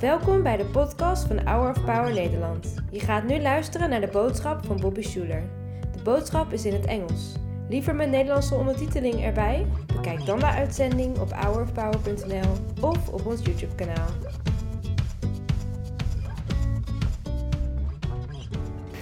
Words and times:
Welkom 0.00 0.42
bij 0.42 0.56
de 0.56 0.64
podcast 0.64 1.26
van 1.26 1.46
Hour 1.46 1.70
of 1.70 1.84
Power 1.84 2.12
Nederland. 2.12 2.74
Je 2.90 3.00
gaat 3.00 3.24
nu 3.24 3.40
luisteren 3.40 3.90
naar 3.90 4.00
de 4.00 4.08
boodschap 4.12 4.64
van 4.66 4.80
Bobby 4.80 5.02
Schuler. 5.02 5.42
De 5.96 6.02
boodschap 6.02 6.52
is 6.52 6.64
in 6.64 6.72
het 6.72 6.86
Engels. 6.86 7.32
Liever 7.68 7.94
met 7.94 8.10
Nederlandse 8.10 8.54
ondertiteling 8.54 9.22
erbij? 9.24 9.66
Bekijk 9.86 10.26
dan 10.26 10.38
de 10.38 10.46
uitzending 10.46 11.18
op 11.18 11.32
hourofpower.nl 11.32 12.52
of 12.80 13.08
op 13.08 13.26
ons 13.26 13.44
YouTube 13.44 13.74
kanaal. 13.74 14.08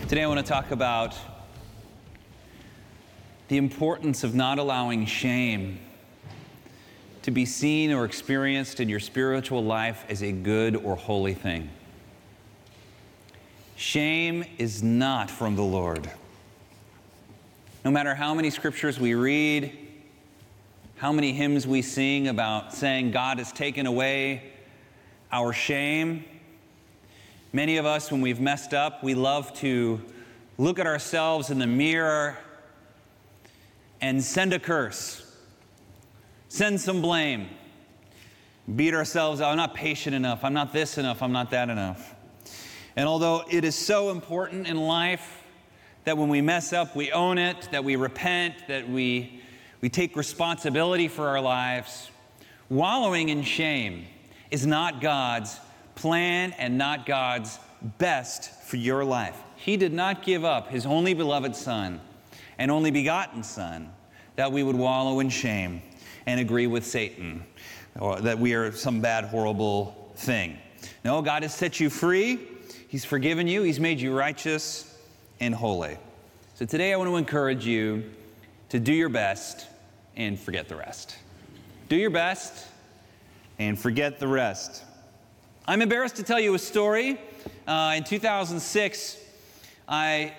Today 0.07 0.25
I 0.25 0.27
want 0.27 0.47
to 0.47 0.55
talk 0.55 0.71
about 0.71 1.15
the 3.47 3.55
importance 3.55 4.27
of 4.27 4.35
not 4.35 4.59
allowing 4.59 5.09
shame 5.09 5.87
to 7.23 7.31
be 7.31 7.45
seen 7.45 7.93
or 7.93 8.05
experienced 8.05 8.81
in 8.81 8.89
your 8.89 9.01
spiritual 9.01 9.63
life 9.65 10.05
as 10.09 10.23
a 10.23 10.33
good 10.33 10.77
or 10.77 10.97
holy 10.97 11.35
thing. 11.35 11.69
Shame 13.77 14.45
is 14.59 14.83
not 14.83 15.31
from 15.31 15.57
the 15.57 15.63
Lord. 15.63 16.11
No 17.85 17.91
matter 17.91 18.15
how 18.15 18.35
many 18.35 18.51
scriptures 18.51 18.99
we 18.99 19.15
read, 19.15 19.77
how 20.97 21.13
many 21.13 21.33
hymns 21.33 21.67
we 21.67 21.83
sing 21.83 22.29
about 22.29 22.75
saying 22.75 23.13
God 23.13 23.39
has 23.39 23.53
taken 23.53 23.87
away 23.87 24.53
our 25.31 25.53
shame, 25.53 26.25
many 27.53 27.77
of 27.77 27.87
us, 27.87 28.11
when 28.11 28.21
we've 28.21 28.41
messed 28.41 28.75
up, 28.75 29.05
we 29.05 29.15
love 29.15 29.53
to 29.59 30.01
look 30.57 30.79
at 30.79 30.87
ourselves 30.87 31.51
in 31.51 31.59
the 31.59 31.67
mirror 31.67 32.37
and 34.01 34.23
send 34.23 34.53
a 34.53 34.59
curse 34.59 35.28
send 36.49 36.81
some 36.81 37.01
blame, 37.03 37.49
beat 38.75 38.95
ourselves 38.95 39.41
I'm 39.41 39.57
not 39.57 39.75
patient 39.75 40.15
enough. 40.15 40.45
I'm 40.45 40.55
not 40.55 40.73
this 40.73 40.99
enough. 40.99 41.23
I'm 41.23 41.33
not 41.33 41.51
that 41.51 41.71
enough. 41.71 42.15
And 42.97 43.09
although 43.09 43.45
it 43.49 43.65
is 43.65 43.75
so 43.77 44.11
important 44.11 44.67
in 44.67 44.77
life 44.77 45.43
that 46.05 46.17
when 46.17 46.29
we 46.29 46.41
mess 46.41 46.73
up, 46.73 46.97
we 46.97 47.13
own 47.13 47.39
it, 47.39 47.69
that 47.71 47.85
we 47.85 47.97
repent, 47.97 48.55
that 48.67 48.89
we, 48.89 49.43
we 49.81 49.89
take 49.89 50.17
responsibility 50.17 51.07
for 51.07 51.29
our 51.29 51.41
lives, 51.41 52.11
wallowing 52.69 53.29
in 53.29 53.43
shame 53.43 54.07
is 54.51 54.67
not 54.67 55.01
God's 55.01 55.61
plan 55.95 56.53
and 56.59 56.79
not 56.79 57.07
God's 57.07 57.59
best 57.99 58.63
for 58.63 58.77
your 58.77 59.05
life. 59.05 59.37
He 59.57 59.77
did 59.77 59.93
not 59.93 60.23
give 60.23 60.45
up 60.45 60.69
his 60.69 60.87
only 60.87 61.15
beloved 61.15 61.55
Son 61.55 62.01
and 62.59 62.71
only 62.71 62.91
begotten 62.91 63.43
Son 63.43 63.93
that 64.37 64.51
we 64.51 64.63
would 64.63 64.77
wallow 64.77 65.21
in 65.21 65.29
shame 65.29 65.83
and 66.29 66.41
agree 66.41 66.67
with 66.67 66.85
Satan 66.85 67.43
or 67.99 68.21
that 68.21 68.39
we 68.39 68.53
are 68.53 68.71
some 68.71 69.01
bad, 69.01 69.25
horrible 69.25 70.13
thing. 70.17 70.59
No, 71.03 71.23
God 71.23 71.43
has 71.43 71.55
set 71.55 71.81
you 71.81 71.89
free. 71.89 72.39
He's 72.87 73.03
forgiven 73.03 73.49
you. 73.49 73.63
He's 73.63 73.81
made 73.81 73.99
you 73.99 74.15
righteous 74.15 74.95
and 75.41 75.55
holy. 75.55 75.97
So 76.55 76.67
today 76.67 76.93
I 76.93 76.97
want 76.99 77.09
to 77.09 77.17
encourage 77.17 77.65
you 77.65 78.05
to 78.69 78.79
do 78.79 78.93
your 78.93 79.09
best 79.09 79.69
and 80.17 80.39
forget 80.39 80.69
the 80.69 80.77
rest. 80.77 81.17
Do 81.89 81.97
your 81.97 82.11
best 82.11 82.67
and 83.59 83.79
forget 83.79 84.19
the 84.19 84.29
rest. 84.29 84.85
I'm 85.67 85.81
embarrassed 85.81 86.17
to 86.17 86.23
tell 86.23 86.39
you 86.39 86.53
a 86.53 86.59
story. 86.59 87.19
Uh, 87.67 87.95
in 87.97 88.05
2006, 88.05 89.17
I 89.89 90.35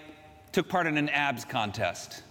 took 0.51 0.69
part 0.69 0.85
in 0.85 0.97
an 0.97 1.09
abs 1.09 1.45
contest. 1.45 2.21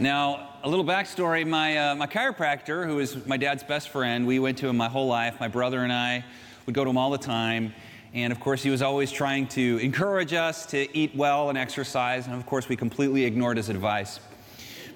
Now, 0.00 0.50
a 0.62 0.68
little 0.68 0.84
backstory 0.84 1.44
my, 1.44 1.76
uh, 1.76 1.94
my 1.96 2.06
chiropractor, 2.06 2.86
who 2.86 3.00
is 3.00 3.26
my 3.26 3.36
dad's 3.36 3.64
best 3.64 3.88
friend, 3.88 4.28
we 4.28 4.38
went 4.38 4.58
to 4.58 4.68
him 4.68 4.76
my 4.76 4.88
whole 4.88 5.08
life. 5.08 5.40
My 5.40 5.48
brother 5.48 5.82
and 5.82 5.92
I 5.92 6.24
would 6.66 6.74
go 6.76 6.84
to 6.84 6.90
him 6.90 6.96
all 6.96 7.10
the 7.10 7.18
time. 7.18 7.74
And 8.14 8.32
of 8.32 8.38
course, 8.38 8.62
he 8.62 8.70
was 8.70 8.80
always 8.80 9.10
trying 9.10 9.48
to 9.48 9.78
encourage 9.78 10.32
us 10.32 10.66
to 10.66 10.96
eat 10.96 11.16
well 11.16 11.48
and 11.48 11.58
exercise. 11.58 12.26
And 12.28 12.36
of 12.36 12.46
course, 12.46 12.68
we 12.68 12.76
completely 12.76 13.24
ignored 13.24 13.56
his 13.56 13.70
advice. 13.70 14.20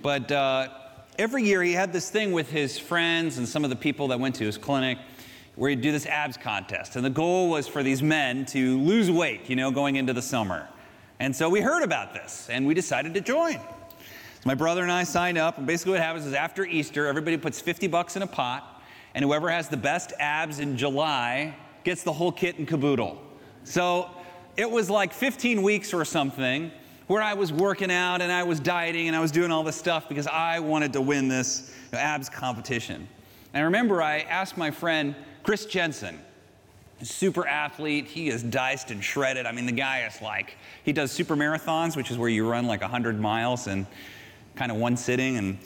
But 0.02 0.30
uh, 0.30 0.68
every 1.18 1.42
year, 1.42 1.64
he 1.64 1.72
had 1.72 1.92
this 1.92 2.08
thing 2.08 2.30
with 2.30 2.48
his 2.48 2.78
friends 2.78 3.38
and 3.38 3.48
some 3.48 3.64
of 3.64 3.70
the 3.70 3.76
people 3.76 4.06
that 4.08 4.20
went 4.20 4.36
to 4.36 4.44
his 4.44 4.56
clinic 4.56 4.98
where 5.56 5.70
he'd 5.70 5.80
do 5.80 5.90
this 5.90 6.06
abs 6.06 6.36
contest. 6.36 6.94
And 6.94 7.04
the 7.04 7.10
goal 7.10 7.50
was 7.50 7.66
for 7.66 7.82
these 7.82 8.04
men 8.04 8.46
to 8.46 8.78
lose 8.78 9.10
weight, 9.10 9.50
you 9.50 9.56
know, 9.56 9.72
going 9.72 9.96
into 9.96 10.12
the 10.12 10.22
summer. 10.22 10.68
And 11.18 11.34
so 11.34 11.48
we 11.50 11.60
heard 11.60 11.82
about 11.82 12.14
this 12.14 12.48
and 12.48 12.68
we 12.68 12.74
decided 12.74 13.14
to 13.14 13.20
join. 13.20 13.58
My 14.44 14.54
brother 14.54 14.82
and 14.82 14.90
I 14.90 15.04
signed 15.04 15.38
up, 15.38 15.58
and 15.58 15.66
basically 15.66 15.92
what 15.92 16.00
happens 16.00 16.26
is 16.26 16.34
after 16.34 16.64
Easter, 16.66 17.06
everybody 17.06 17.36
puts 17.36 17.60
50 17.60 17.86
bucks 17.86 18.16
in 18.16 18.22
a 18.22 18.26
pot, 18.26 18.82
and 19.14 19.24
whoever 19.24 19.48
has 19.48 19.68
the 19.68 19.76
best 19.76 20.12
abs 20.18 20.58
in 20.58 20.76
July 20.76 21.54
gets 21.84 22.02
the 22.02 22.12
whole 22.12 22.32
kit 22.32 22.58
and 22.58 22.66
caboodle. 22.66 23.22
So 23.62 24.10
it 24.56 24.68
was 24.68 24.90
like 24.90 25.12
15 25.12 25.62
weeks 25.62 25.94
or 25.94 26.04
something 26.04 26.72
where 27.06 27.22
I 27.22 27.34
was 27.34 27.52
working 27.52 27.90
out 27.90 28.20
and 28.20 28.32
I 28.32 28.42
was 28.42 28.58
dieting 28.58 29.06
and 29.06 29.16
I 29.16 29.20
was 29.20 29.30
doing 29.30 29.52
all 29.52 29.62
this 29.62 29.76
stuff 29.76 30.08
because 30.08 30.26
I 30.26 30.60
wanted 30.60 30.92
to 30.94 31.00
win 31.00 31.28
this 31.28 31.72
abs 31.92 32.28
competition. 32.28 33.06
And 33.52 33.60
I 33.60 33.64
remember 33.64 34.02
I 34.02 34.20
asked 34.20 34.56
my 34.56 34.70
friend 34.70 35.14
Chris 35.42 35.66
Jensen, 35.66 36.18
super 37.02 37.46
athlete. 37.46 38.06
He 38.06 38.28
is 38.28 38.42
diced 38.42 38.90
and 38.90 39.04
shredded. 39.04 39.46
I 39.46 39.52
mean, 39.52 39.66
the 39.66 39.72
guy 39.72 40.06
is 40.06 40.20
like, 40.22 40.56
he 40.84 40.92
does 40.92 41.12
super 41.12 41.36
marathons, 41.36 41.96
which 41.96 42.10
is 42.10 42.18
where 42.18 42.28
you 42.28 42.48
run 42.48 42.66
like 42.66 42.80
100 42.80 43.20
miles. 43.20 43.66
And 43.66 43.86
kind 44.56 44.70
of 44.70 44.78
one 44.78 44.96
sitting. 44.96 45.36
And 45.36 45.58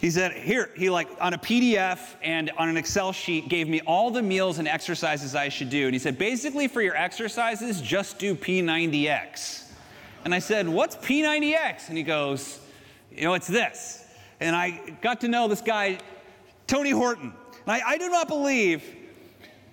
he 0.00 0.10
said, 0.10 0.32
Here, 0.32 0.70
he 0.76 0.90
like 0.90 1.08
on 1.20 1.34
a 1.34 1.38
PDF 1.38 1.98
and 2.22 2.50
on 2.58 2.68
an 2.68 2.76
Excel 2.76 3.12
sheet 3.12 3.48
gave 3.48 3.68
me 3.68 3.80
all 3.82 4.10
the 4.10 4.22
meals 4.22 4.58
and 4.58 4.68
exercises 4.68 5.34
I 5.34 5.48
should 5.48 5.70
do. 5.70 5.86
And 5.86 5.94
he 5.94 5.98
said, 5.98 6.18
Basically, 6.18 6.68
for 6.68 6.82
your 6.82 6.96
exercises, 6.96 7.80
just 7.80 8.18
do 8.18 8.34
P90X. 8.34 9.70
And 10.24 10.34
I 10.34 10.38
said, 10.38 10.68
What's 10.68 10.96
P90X? 10.96 11.88
And 11.88 11.96
he 11.96 12.02
goes, 12.02 12.60
You 13.10 13.24
know, 13.24 13.34
it's 13.34 13.46
this. 13.46 14.04
And 14.40 14.54
I 14.54 14.96
got 15.00 15.22
to 15.22 15.28
know 15.28 15.48
this 15.48 15.62
guy, 15.62 15.98
Tony 16.66 16.90
Horton. 16.90 17.32
And 17.66 17.72
I, 17.72 17.80
I 17.86 17.98
do 17.98 18.10
not 18.10 18.28
believe 18.28 18.84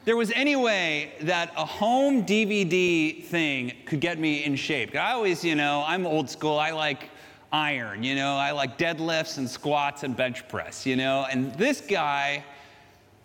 there 0.06 0.18
was 0.18 0.32
any 0.32 0.56
way 0.56 1.14
that 1.22 1.54
a 1.56 1.66
home 1.66 2.26
DVD 2.26 3.24
thing 3.24 3.74
could 3.86 4.02
get 4.02 4.20
me 4.20 4.44
in 4.44 4.56
shape. 4.56 4.96
I 4.96 5.12
always, 5.14 5.44
you 5.46 5.56
know, 5.56 5.84
I'm 5.88 6.06
old 6.06 6.30
school. 6.30 6.60
I 6.60 6.72
like 6.72 7.10
iron, 7.54 8.02
you 8.04 8.16
know, 8.16 8.36
I 8.36 8.52
like 8.52 8.80
deadlifts 8.80 9.38
and 9.38 9.48
squats 9.48 10.02
and 10.02 10.18
bench 10.18 10.48
press, 10.48 10.86
you 10.88 10.96
know, 10.96 11.28
and 11.32 11.54
this 11.54 11.82
guy 11.82 12.44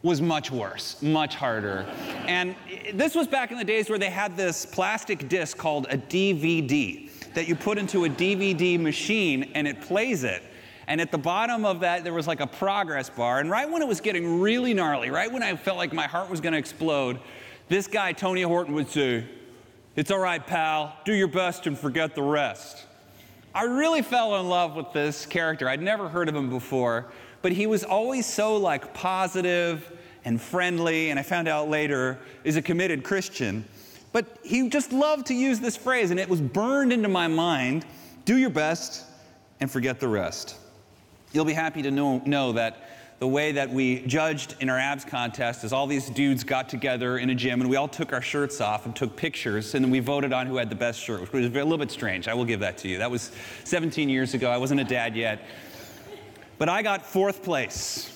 was 0.03 0.21
much 0.21 0.50
worse, 0.50 1.03
much 1.03 1.34
harder. 1.34 1.87
and 2.27 2.55
this 2.93 3.15
was 3.15 3.27
back 3.27 3.50
in 3.50 3.59
the 3.59 3.65
days 3.65 3.88
where 3.88 3.99
they 3.99 4.11
had 4.11 4.37
this 4.37 4.67
plastic 4.67 5.28
disc 5.28 5.56
called 5.56 5.87
a 5.91 5.97
DVD 5.97 7.11
that 7.33 7.49
you 7.49 7.56
put 7.56 7.78
into 7.78 8.05
a 8.05 8.09
DVD 8.09 8.78
machine 8.78 9.50
and 9.55 9.67
it 9.67 9.81
plays 9.81 10.25
it. 10.25 10.43
And 10.87 11.00
at 11.00 11.11
the 11.11 11.19
bottom 11.19 11.65
of 11.65 11.81
that, 11.81 12.05
there 12.05 12.15
was 12.15 12.27
like 12.27 12.41
a 12.41 12.47
progress 12.47 13.11
bar. 13.11 13.41
And 13.41 13.50
right 13.50 13.69
when 13.69 13.83
it 13.83 13.88
was 13.88 14.00
getting 14.00 14.41
really 14.41 14.72
gnarly, 14.72 15.11
right 15.11 15.31
when 15.31 15.43
I 15.43 15.56
felt 15.56 15.77
like 15.77 15.93
my 15.93 16.06
heart 16.06 16.31
was 16.31 16.41
going 16.41 16.53
to 16.53 16.59
explode, 16.59 17.19
this 17.69 17.87
guy, 17.87 18.12
Tony 18.12 18.43
Horton, 18.43 18.75
would 18.75 18.88
say, 18.88 19.27
It's 19.97 20.11
all 20.11 20.19
right, 20.19 20.44
pal. 20.44 20.97
Do 21.05 21.12
your 21.12 21.28
best 21.28 21.67
and 21.67 21.78
forget 21.78 22.15
the 22.15 22.22
rest. 22.22 22.87
I 23.58 23.64
really 23.64 24.02
fell 24.02 24.38
in 24.38 24.48
love 24.48 24.76
with 24.76 24.92
this 24.92 25.26
character. 25.26 25.69
I'd 25.69 25.82
never 25.82 26.08
heard 26.08 26.28
of 26.28 26.36
him 26.36 26.48
before, 26.48 27.06
but 27.42 27.50
he 27.50 27.66
was 27.66 27.82
always 27.82 28.24
so 28.24 28.56
like 28.56 28.94
positive 28.94 29.98
and 30.24 30.41
friendly, 30.41 31.10
and 31.10 31.19
I 31.19 31.24
found 31.24 31.48
out 31.48 31.69
later 31.69 32.20
is 32.44 32.54
a 32.54 32.62
committed 32.62 33.02
Christian. 33.02 33.64
But 34.12 34.38
he 34.44 34.69
just 34.69 34.92
loved 34.92 35.26
to 35.26 35.34
use 35.34 35.58
this 35.58 35.76
phrase, 35.76 36.12
and 36.12 36.20
it 36.20 36.28
was 36.28 36.41
burned 36.41 36.92
into 36.92 37.08
my 37.08 37.26
mind 37.26 37.84
do 38.24 38.36
your 38.36 38.50
best 38.50 39.04
and 39.58 39.69
forget 39.69 39.98
the 39.98 40.06
rest. 40.06 40.54
You'll 41.32 41.44
be 41.44 41.52
happy 41.52 41.82
to 41.82 41.90
know, 41.90 42.22
know 42.25 42.52
that 42.52 42.88
the 43.19 43.27
way 43.27 43.50
that 43.53 43.70
we 43.70 44.00
judged 44.03 44.55
in 44.61 44.70
our 44.70 44.79
abs 44.79 45.05
contest 45.05 45.65
is 45.65 45.73
all 45.73 45.88
these 45.88 46.09
dudes 46.11 46.44
got 46.44 46.69
together 46.69 47.19
in 47.19 47.31
a 47.31 47.35
gym 47.35 47.61
and 47.61 47.69
we 47.69 47.76
all 47.76 47.88
took 47.88 48.12
our 48.12 48.23
shirts 48.23 48.61
off 48.61 48.87
and 48.87 48.94
took 48.94 49.17
pictures 49.17 49.75
and 49.75 49.85
then 49.85 49.91
we 49.91 49.99
voted 49.99 50.32
on 50.32 50.47
who 50.47 50.56
had 50.56 50.70
the 50.70 50.76
best 50.76 51.00
shirt, 51.00 51.20
which 51.20 51.32
was 51.32 51.44
a 51.47 51.49
little 51.49 51.79
bit 51.79 51.91
strange. 51.91 52.29
I 52.29 52.35
will 52.35 52.44
give 52.44 52.61
that 52.61 52.79
to 52.79 52.88
you. 52.88 52.99
That 52.99 53.11
was 53.11 53.32
17 53.65 54.09
years 54.09 54.35
ago. 54.35 54.50
I 54.50 54.56
wasn't 54.56 54.81
a 54.81 54.85
dad 54.85 55.17
yet. 55.17 55.41
But 56.59 56.69
I 56.69 56.82
got 56.82 57.05
fourth 57.05 57.43
place. 57.43 58.15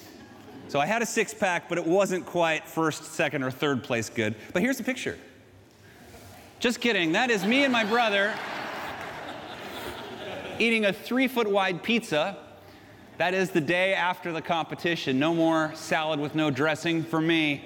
So 0.69 0.79
I 0.79 0.87
had 0.87 1.03
a 1.03 1.07
six 1.07 1.35
pack, 1.35 1.69
but 1.69 1.79
it 1.79 1.87
wasn't 1.87 2.25
quite 2.25 2.67
first, 2.67 3.05
second, 3.05 3.43
or 3.43 3.51
third 3.51 3.83
place 3.83 4.09
good. 4.09 4.35
But 4.53 4.63
here's 4.63 4.79
the 4.79 4.85
picture. 4.85 5.19
Just 6.61 6.81
kidding. 6.81 7.13
That 7.13 7.31
is 7.31 7.45
me 7.45 7.65
and 7.65 7.73
my 7.73 7.85
brother 7.85 8.35
eating 10.59 10.85
a 10.85 10.93
three 10.93 11.27
foot 11.27 11.51
wide 11.51 11.83
pizza 11.83 12.37
that 13.19 13.35
is 13.35 13.51
the 13.51 13.61
day 13.61 13.95
after 13.95 14.33
the 14.33 14.43
competition. 14.43 15.19
No 15.19 15.35
more 15.35 15.73
salad 15.75 16.19
with 16.19 16.35
no 16.35 16.51
dressing 16.51 17.03
for 17.03 17.21
me. 17.21 17.65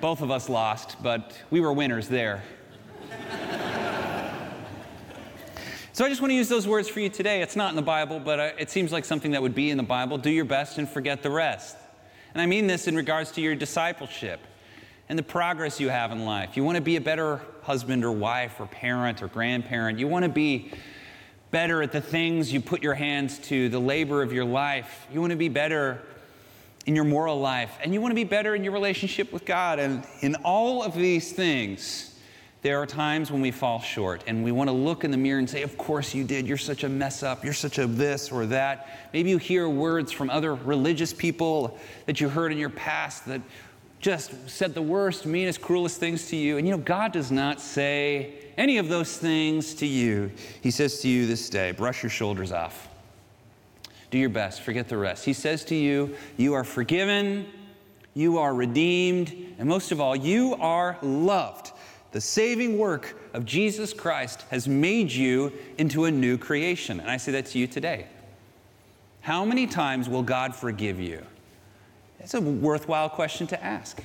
Both 0.00 0.20
of 0.20 0.30
us 0.30 0.48
lost, 0.48 1.02
but 1.02 1.32
we 1.50 1.60
were 1.60 1.72
winners 1.72 2.08
there. 2.08 2.42
So 5.94 6.04
I 6.04 6.08
just 6.08 6.20
want 6.20 6.32
to 6.32 6.34
use 6.34 6.48
those 6.48 6.66
words 6.66 6.88
for 6.88 6.98
you 6.98 7.08
today. 7.08 7.40
It's 7.40 7.54
not 7.54 7.70
in 7.70 7.76
the 7.76 7.82
Bible, 7.82 8.18
but 8.18 8.40
uh, 8.40 8.50
it 8.58 8.68
seems 8.68 8.90
like 8.90 9.04
something 9.04 9.30
that 9.30 9.40
would 9.40 9.54
be 9.54 9.70
in 9.70 9.76
the 9.76 9.84
Bible. 9.84 10.18
Do 10.18 10.28
your 10.28 10.44
best 10.44 10.76
and 10.78 10.88
forget 10.88 11.22
the 11.22 11.30
rest. 11.30 11.76
And 12.32 12.42
I 12.42 12.46
mean 12.46 12.66
this 12.66 12.88
in 12.88 12.96
regards 12.96 13.30
to 13.32 13.40
your 13.40 13.54
discipleship 13.54 14.40
and 15.08 15.16
the 15.16 15.22
progress 15.22 15.78
you 15.78 15.90
have 15.90 16.10
in 16.10 16.24
life. 16.24 16.56
You 16.56 16.64
want 16.64 16.74
to 16.74 16.82
be 16.82 16.96
a 16.96 17.00
better 17.00 17.40
husband 17.62 18.04
or 18.04 18.10
wife 18.10 18.58
or 18.58 18.66
parent 18.66 19.22
or 19.22 19.28
grandparent. 19.28 20.00
You 20.00 20.08
want 20.08 20.24
to 20.24 20.28
be 20.28 20.72
better 21.54 21.82
at 21.82 21.92
the 21.92 22.00
things 22.00 22.52
you 22.52 22.60
put 22.60 22.82
your 22.82 22.94
hands 22.94 23.38
to, 23.38 23.68
the 23.68 23.78
labor 23.78 24.24
of 24.24 24.32
your 24.32 24.44
life. 24.44 25.06
You 25.12 25.20
want 25.20 25.30
to 25.30 25.36
be 25.36 25.48
better 25.48 26.02
in 26.84 26.96
your 26.96 27.04
moral 27.04 27.38
life, 27.38 27.78
and 27.80 27.94
you 27.94 28.00
want 28.00 28.10
to 28.10 28.16
be 28.16 28.24
better 28.24 28.56
in 28.56 28.64
your 28.64 28.72
relationship 28.72 29.32
with 29.32 29.44
God. 29.44 29.78
And 29.78 30.04
in 30.20 30.34
all 30.42 30.82
of 30.82 30.96
these 30.96 31.30
things, 31.30 32.18
there 32.62 32.82
are 32.82 32.86
times 32.86 33.30
when 33.30 33.40
we 33.40 33.52
fall 33.52 33.80
short 33.80 34.24
and 34.26 34.42
we 34.42 34.50
want 34.50 34.68
to 34.68 34.74
look 34.74 35.04
in 35.04 35.12
the 35.12 35.16
mirror 35.16 35.38
and 35.38 35.48
say, 35.48 35.62
Of 35.62 35.78
course 35.78 36.12
you 36.12 36.24
did. 36.24 36.44
You're 36.44 36.56
such 36.56 36.82
a 36.82 36.88
mess 36.88 37.22
up. 37.22 37.44
You're 37.44 37.52
such 37.52 37.78
a 37.78 37.86
this 37.86 38.32
or 38.32 38.46
that. 38.46 38.88
Maybe 39.12 39.30
you 39.30 39.38
hear 39.38 39.68
words 39.68 40.10
from 40.10 40.30
other 40.30 40.56
religious 40.56 41.12
people 41.12 41.78
that 42.06 42.20
you 42.20 42.28
heard 42.28 42.50
in 42.50 42.58
your 42.58 42.70
past 42.70 43.26
that 43.26 43.42
just 44.04 44.50
said 44.50 44.74
the 44.74 44.82
worst, 44.82 45.24
meanest, 45.24 45.62
cruelest 45.62 45.98
things 45.98 46.28
to 46.28 46.36
you. 46.36 46.58
And 46.58 46.66
you 46.66 46.76
know, 46.76 46.82
God 46.82 47.10
does 47.10 47.32
not 47.32 47.58
say 47.58 48.34
any 48.58 48.76
of 48.76 48.90
those 48.90 49.16
things 49.16 49.72
to 49.76 49.86
you. 49.86 50.30
He 50.60 50.70
says 50.70 51.00
to 51.00 51.08
you 51.08 51.26
this 51.26 51.48
day, 51.48 51.72
brush 51.72 52.02
your 52.02 52.10
shoulders 52.10 52.52
off. 52.52 52.90
Do 54.10 54.18
your 54.18 54.28
best, 54.28 54.60
forget 54.60 54.90
the 54.90 54.98
rest. 54.98 55.24
He 55.24 55.32
says 55.32 55.64
to 55.64 55.74
you, 55.74 56.14
You 56.36 56.52
are 56.52 56.64
forgiven, 56.64 57.46
you 58.12 58.36
are 58.36 58.54
redeemed, 58.54 59.54
and 59.58 59.66
most 59.66 59.90
of 59.90 60.02
all, 60.02 60.14
you 60.14 60.54
are 60.56 60.98
loved. 61.00 61.72
The 62.12 62.20
saving 62.20 62.76
work 62.76 63.18
of 63.32 63.46
Jesus 63.46 63.94
Christ 63.94 64.44
has 64.50 64.68
made 64.68 65.10
you 65.10 65.50
into 65.78 66.04
a 66.04 66.10
new 66.10 66.36
creation. 66.36 67.00
And 67.00 67.10
I 67.10 67.16
say 67.16 67.32
that 67.32 67.46
to 67.46 67.58
you 67.58 67.66
today. 67.66 68.06
How 69.22 69.46
many 69.46 69.66
times 69.66 70.10
will 70.10 70.22
God 70.22 70.54
forgive 70.54 71.00
you? 71.00 71.24
It's 72.24 72.32
a 72.32 72.40
worthwhile 72.40 73.10
question 73.10 73.46
to 73.48 73.62
ask. 73.62 74.02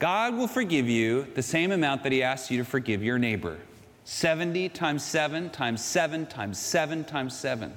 God 0.00 0.34
will 0.34 0.48
forgive 0.48 0.88
you 0.88 1.24
the 1.34 1.42
same 1.42 1.70
amount 1.70 2.02
that 2.02 2.10
He 2.10 2.20
asks 2.20 2.50
you 2.50 2.58
to 2.58 2.64
forgive 2.64 3.00
your 3.00 3.16
neighbor 3.16 3.58
70 4.02 4.68
times 4.70 5.04
7 5.04 5.50
times 5.50 5.82
7 5.84 6.26
times 6.26 6.58
7 6.58 7.04
times 7.04 7.38
7. 7.38 7.72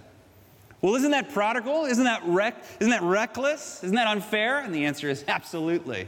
Well, 0.82 0.96
isn't 0.96 1.12
that 1.12 1.32
prodigal? 1.32 1.86
Isn't 1.86 2.06
that, 2.06 2.24
rec- 2.26 2.64
isn't 2.80 2.90
that 2.90 3.04
reckless? 3.04 3.84
Isn't 3.84 3.96
that 3.96 4.08
unfair? 4.08 4.60
And 4.60 4.74
the 4.74 4.86
answer 4.86 5.10
is 5.10 5.24
absolutely. 5.28 6.08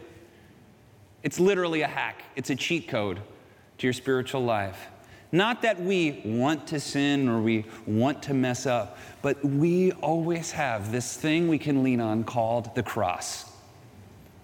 It's 1.21 1.39
literally 1.39 1.81
a 1.81 1.87
hack, 1.87 2.23
it's 2.35 2.49
a 2.49 2.55
cheat 2.55 2.87
code 2.87 3.21
to 3.77 3.85
your 3.85 3.93
spiritual 3.93 4.43
life. 4.43 4.87
Not 5.31 5.61
that 5.61 5.79
we 5.79 6.21
want 6.25 6.67
to 6.67 6.79
sin 6.79 7.29
or 7.29 7.39
we 7.41 7.65
want 7.85 8.23
to 8.23 8.33
mess 8.33 8.65
up, 8.65 8.97
but 9.21 9.43
we 9.45 9.91
always 9.93 10.51
have 10.51 10.91
this 10.91 11.15
thing 11.15 11.47
we 11.47 11.59
can 11.59 11.83
lean 11.83 12.01
on 12.01 12.23
called 12.23 12.73
the 12.75 12.83
cross 12.83 13.45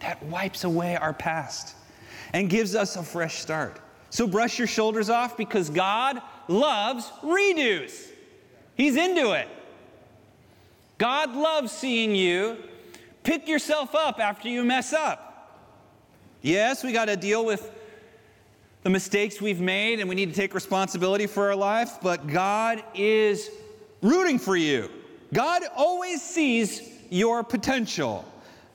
that 0.05 0.21
wipes 0.25 0.63
away 0.63 0.95
our 0.95 1.13
past 1.13 1.75
and 2.33 2.49
gives 2.49 2.75
us 2.75 2.95
a 2.95 3.03
fresh 3.03 3.39
start. 3.39 3.79
So 4.11 4.27
brush 4.27 4.59
your 4.59 4.67
shoulders 4.67 5.09
off 5.09 5.35
because 5.35 5.69
God 5.69 6.21
loves 6.47 7.09
redos. 7.23 8.07
He's 8.75 8.95
into 8.95 9.31
it. 9.31 9.47
God 10.97 11.35
loves 11.35 11.71
seeing 11.71 12.15
you 12.15 12.57
pick 13.23 13.47
yourself 13.47 13.95
up 13.95 14.19
after 14.19 14.47
you 14.47 14.63
mess 14.63 14.93
up. 14.93 15.59
Yes, 16.41 16.83
we 16.83 16.91
got 16.91 17.05
to 17.05 17.17
deal 17.17 17.43
with 17.43 17.71
the 18.85 18.91
mistakes 18.91 19.41
we've 19.41 19.59
made 19.59 19.99
and 19.99 20.07
we 20.07 20.13
need 20.13 20.29
to 20.29 20.35
take 20.35 20.53
responsibility 20.53 21.25
for 21.25 21.47
our 21.47 21.55
life, 21.55 21.97
but 22.03 22.27
God 22.27 22.83
is 22.93 23.49
rooting 24.03 24.37
for 24.37 24.55
you. 24.55 24.91
God 25.33 25.63
always 25.75 26.21
sees 26.21 26.87
your 27.09 27.43
potential. 27.43 28.23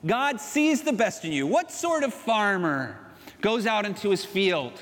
God 0.05 0.41
sees 0.41 0.81
the 0.81 0.91
best 0.91 1.23
in 1.23 1.31
you. 1.31 1.47
What 1.47 1.71
sort 1.71 2.03
of 2.03 2.13
farmer 2.13 2.97
goes 3.39 3.65
out 3.65 3.85
into 3.85 4.09
his 4.09 4.25
field 4.25 4.73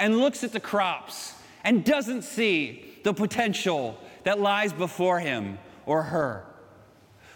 and 0.00 0.18
looks 0.18 0.42
at 0.42 0.50
the 0.50 0.58
crops 0.58 1.34
and 1.62 1.84
doesn't 1.84 2.22
see 2.22 2.96
the 3.04 3.14
potential 3.14 3.96
that 4.24 4.40
lies 4.40 4.72
before 4.72 5.20
him 5.20 5.56
or 5.86 6.02
her? 6.02 6.44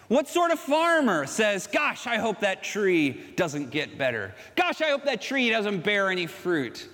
What 0.08 0.26
sort 0.26 0.50
of 0.50 0.58
farmer 0.58 1.24
says, 1.26 1.68
Gosh, 1.68 2.08
I 2.08 2.16
hope 2.16 2.40
that 2.40 2.64
tree 2.64 3.10
doesn't 3.36 3.70
get 3.70 3.96
better? 3.96 4.34
Gosh, 4.56 4.80
I 4.80 4.88
hope 4.90 5.04
that 5.04 5.22
tree 5.22 5.50
doesn't 5.50 5.84
bear 5.84 6.10
any 6.10 6.26
fruit. 6.26 6.88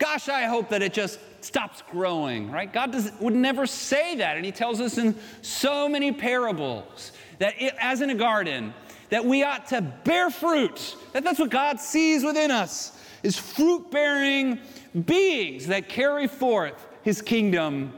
Gosh, 0.00 0.28
I 0.28 0.42
hope 0.44 0.70
that 0.70 0.82
it 0.82 0.92
just 0.92 1.20
stops 1.42 1.82
growing, 1.90 2.50
right? 2.50 2.72
God 2.72 2.90
does, 2.90 3.12
would 3.20 3.34
never 3.34 3.66
say 3.66 4.16
that. 4.16 4.36
And 4.36 4.44
He 4.44 4.50
tells 4.50 4.80
us 4.80 4.98
in 4.98 5.14
so 5.42 5.88
many 5.88 6.10
parables 6.10 7.12
that 7.38 7.54
it, 7.60 7.74
as 7.78 8.00
in 8.00 8.10
a 8.10 8.14
garden, 8.14 8.74
that 9.10 9.24
we 9.24 9.44
ought 9.44 9.66
to 9.68 9.80
bear 9.80 10.30
fruit. 10.30 10.96
That 11.12 11.22
that's 11.22 11.38
what 11.38 11.50
God 11.50 11.80
sees 11.80 12.24
within 12.24 12.50
us 12.50 12.98
is 13.22 13.36
fruit-bearing 13.36 14.58
beings 15.04 15.66
that 15.66 15.88
carry 15.88 16.26
forth 16.26 16.86
His 17.02 17.20
kingdom 17.22 17.92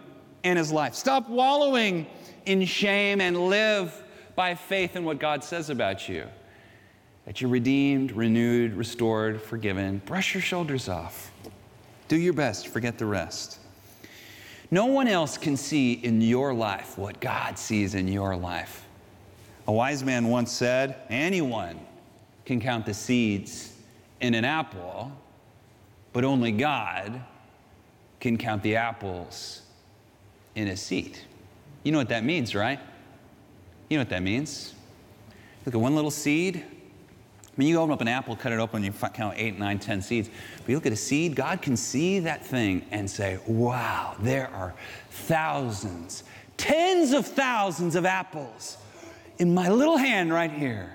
and 0.45 0.59
His 0.59 0.73
life. 0.73 0.95
Stop 0.95 1.29
wallowing 1.29 2.07
in 2.47 2.65
shame 2.65 3.21
and 3.21 3.49
live 3.49 4.03
by 4.35 4.55
faith 4.55 4.97
in 4.97 5.05
what 5.05 5.19
God 5.19 5.45
says 5.45 5.71
about 5.71 6.09
you. 6.09 6.27
That 7.27 7.41
you're 7.41 7.51
redeemed, 7.51 8.13
renewed, 8.13 8.75
restored, 8.75 9.41
forgiven. 9.41 10.03
Brush 10.05 10.35
your 10.35 10.43
shoulders 10.43 10.89
off. 10.89 11.32
Do 12.13 12.19
your 12.19 12.35
best, 12.35 12.69
forget 12.69 12.99
the 12.99 13.07
rest. 13.07 13.59
No 14.71 14.85
one 14.85 15.09
else 15.09 15.39
can 15.39 15.57
see 15.57 15.95
in 15.95 16.21
your 16.21 16.53
life 16.53 16.99
what 16.99 17.23
God 17.23 17.59
sees 17.59 17.95
in 17.95 18.07
your 18.07 18.37
life. 18.37 18.85
A 19.67 19.73
wise 19.73 20.05
man 20.05 20.29
once 20.29 20.53
said, 20.53 20.97
Anyone 21.09 21.81
can 22.45 22.61
count 22.61 22.85
the 22.85 22.93
seeds 22.93 23.75
in 24.21 24.35
an 24.35 24.45
apple, 24.45 25.11
but 26.13 26.23
only 26.23 26.53
God 26.53 27.19
can 28.21 28.37
count 28.37 28.63
the 28.63 28.77
apples 28.77 29.63
in 30.55 30.69
a 30.69 30.77
seed. 30.77 31.19
You 31.83 31.93
know 31.93 31.99
what 31.99 32.11
that 32.11 32.25
means, 32.25 32.55
right? 32.55 32.81
You 33.89 33.97
know 33.97 34.03
what 34.03 34.11
that 34.11 34.23
means. 34.23 34.75
Look 35.65 35.75
at 35.75 35.81
one 35.81 35.95
little 35.95 36.11
seed. 36.11 36.63
I 37.55 37.61
mean, 37.61 37.69
you 37.69 37.79
open 37.79 37.93
up 37.93 38.01
an 38.01 38.09
apple, 38.09 38.35
cut 38.35 38.51
it 38.53 38.59
open, 38.59 38.83
and 38.83 38.95
you 38.95 39.09
count 39.11 39.35
eight, 39.37 39.59
nine, 39.59 39.79
ten 39.79 40.01
seeds. 40.01 40.31
But 40.57 40.69
you 40.69 40.75
look 40.75 40.87
at 40.87 40.93
a 40.93 40.97
seed, 40.97 41.37
God 41.37 41.61
can 41.61 41.77
see 41.77 42.19
that 42.21 42.47
thing 42.47 42.87
and 42.91 43.11
say, 43.11 43.39
wow, 43.47 44.17
there 44.21 44.49
are 44.55 44.73
thousands, 45.11 46.25
tens 46.57 47.13
of 47.13 47.27
thousands 47.27 47.95
of 47.95 48.07
apples 48.07 48.79
in 49.39 49.53
my 49.53 49.69
little 49.69 49.99
hand 49.99 50.33
right 50.33 50.51
here. 50.51 50.95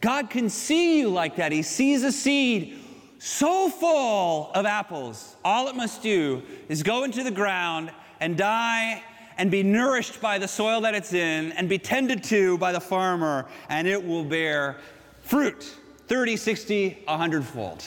God 0.00 0.30
can 0.30 0.48
see 0.48 0.98
you 1.00 1.10
like 1.10 1.36
that. 1.36 1.52
He 1.52 1.62
sees 1.62 2.02
a 2.02 2.12
seed 2.12 2.78
so 3.18 3.68
full 3.68 4.50
of 4.54 4.64
apples. 4.64 5.36
All 5.44 5.68
it 5.68 5.76
must 5.76 6.02
do 6.02 6.42
is 6.68 6.82
go 6.82 7.04
into 7.04 7.22
the 7.22 7.30
ground 7.30 7.90
and 8.20 8.38
die 8.38 9.02
and 9.36 9.50
be 9.50 9.62
nourished 9.62 10.20
by 10.20 10.38
the 10.38 10.48
soil 10.48 10.80
that 10.82 10.94
it's 10.94 11.12
in 11.12 11.52
and 11.52 11.68
be 11.68 11.78
tended 11.78 12.24
to 12.24 12.56
by 12.56 12.72
the 12.72 12.80
farmer, 12.80 13.46
and 13.68 13.86
it 13.86 14.02
will 14.02 14.24
bear 14.24 14.78
fruit 15.26 15.74
30, 16.06 16.36
60, 16.36 17.02
100 17.04 17.44
fold. 17.44 17.84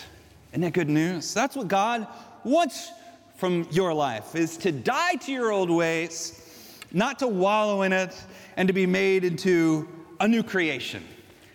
Isn't 0.51 0.61
that 0.61 0.73
good 0.73 0.89
news? 0.89 1.33
That's 1.33 1.55
what 1.55 1.69
God 1.69 2.05
wants 2.43 2.91
from 3.37 3.65
your 3.71 3.93
life 3.93 4.35
is 4.35 4.57
to 4.57 4.73
die 4.73 5.15
to 5.15 5.31
your 5.31 5.49
old 5.51 5.69
ways, 5.69 6.77
not 6.91 7.19
to 7.19 7.27
wallow 7.27 7.83
in 7.83 7.93
it, 7.93 8.13
and 8.57 8.67
to 8.67 8.73
be 8.73 8.85
made 8.85 9.23
into 9.23 9.87
a 10.19 10.27
new 10.27 10.43
creation. 10.43 11.01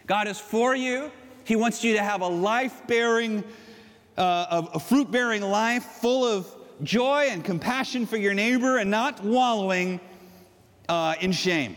God 0.07 0.26
is 0.26 0.41
for 0.41 0.75
you. 0.75 1.12
He 1.45 1.55
wants 1.55 1.85
you 1.85 1.93
to 1.95 2.03
have 2.03 2.23
a 2.23 2.29
life 2.29 2.87
bearing, 2.87 3.45
uh, 4.17 4.62
a 4.73 4.81
fruit 4.81 5.11
bearing 5.11 5.43
life 5.43 5.85
full 5.85 6.25
of 6.25 6.47
joy 6.83 7.29
and 7.29 7.45
compassion 7.45 8.07
for 8.07 8.17
your 8.17 8.33
neighbor 8.33 8.79
and 8.79 8.91
not 8.91 9.23
wallowing 9.23 10.00
uh, 10.88 11.14
in 11.21 11.33
shame. 11.33 11.76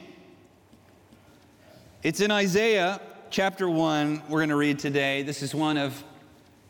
It's 2.03 2.21
in 2.21 2.31
Isaiah 2.31 3.01
chapter 3.29 3.69
1, 3.69 4.23
we're 4.29 4.39
going 4.39 4.49
to 4.49 4.55
read 4.55 4.79
today. 4.79 5.23
This 5.23 5.41
is 5.41 5.53
one 5.53 5.77
of 5.77 6.03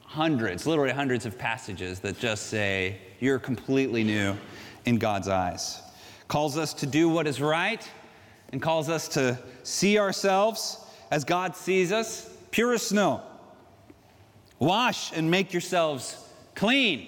hundreds, 0.02 0.66
literally 0.66 0.92
hundreds 0.92 1.26
of 1.26 1.38
passages 1.38 2.00
that 2.02 2.20
just 2.20 2.48
say, 2.48 2.98
You're 3.20 3.40
completely 3.40 4.04
new 4.04 4.36
in 4.86 4.98
God's 4.98 5.28
eyes. 5.28 5.82
Calls 6.28 6.58
us 6.58 6.74
to 6.76 6.86
do 6.86 7.10
what 7.10 7.28
is 7.28 7.42
right 7.42 7.88
and 8.52 8.62
calls 8.62 8.90
us 8.90 9.08
to 9.10 9.38
see 9.64 10.00
ourselves 10.00 10.80
as 11.12 11.24
God 11.24 11.56
sees 11.56 11.92
us, 11.92 12.30
pure 12.52 12.74
as 12.74 12.84
snow. 12.84 13.22
Wash 14.60 15.12
and 15.14 15.30
make 15.30 15.54
yourselves 15.54 16.18
clean 16.56 17.08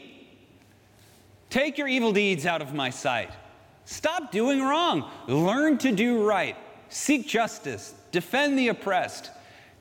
Take 1.50 1.78
your 1.78 1.88
evil 1.88 2.12
deeds 2.12 2.46
out 2.46 2.62
of 2.62 2.74
my 2.74 2.90
sight. 2.90 3.32
Stop 3.86 4.32
doing 4.32 4.62
wrong. 4.62 5.10
Learn 5.28 5.78
to 5.80 5.92
do 5.92 6.24
right. 6.24 6.56
Seek 6.90 7.28
justice. 7.28 7.96
Defend 8.12 8.58
the 8.58 8.68
oppressed. 8.68 9.32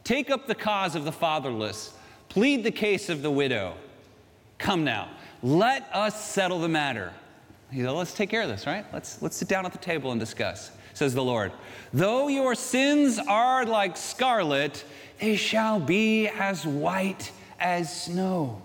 Take 0.08 0.30
up 0.30 0.46
the 0.46 0.54
cause 0.54 0.94
of 0.94 1.04
the 1.04 1.12
fatherless. 1.12 1.92
Plead 2.30 2.64
the 2.64 2.70
case 2.70 3.10
of 3.10 3.20
the 3.20 3.30
widow. 3.30 3.74
Come 4.56 4.82
now, 4.82 5.10
let 5.42 5.86
us 5.92 6.30
settle 6.30 6.60
the 6.60 6.68
matter. 6.68 7.12
He 7.70 7.82
said, 7.82 7.90
Let's 7.90 8.14
take 8.14 8.30
care 8.30 8.40
of 8.40 8.48
this, 8.48 8.66
right? 8.66 8.86
Let's, 8.90 9.20
let's 9.20 9.36
sit 9.36 9.48
down 9.48 9.66
at 9.66 9.72
the 9.72 9.78
table 9.78 10.10
and 10.10 10.18
discuss, 10.18 10.70
says 10.94 11.12
the 11.12 11.22
Lord. 11.22 11.52
Though 11.92 12.28
your 12.28 12.54
sins 12.54 13.18
are 13.18 13.66
like 13.66 13.98
scarlet, 13.98 14.82
they 15.20 15.36
shall 15.36 15.78
be 15.78 16.28
as 16.28 16.66
white 16.66 17.30
as 17.60 18.04
snow. 18.04 18.62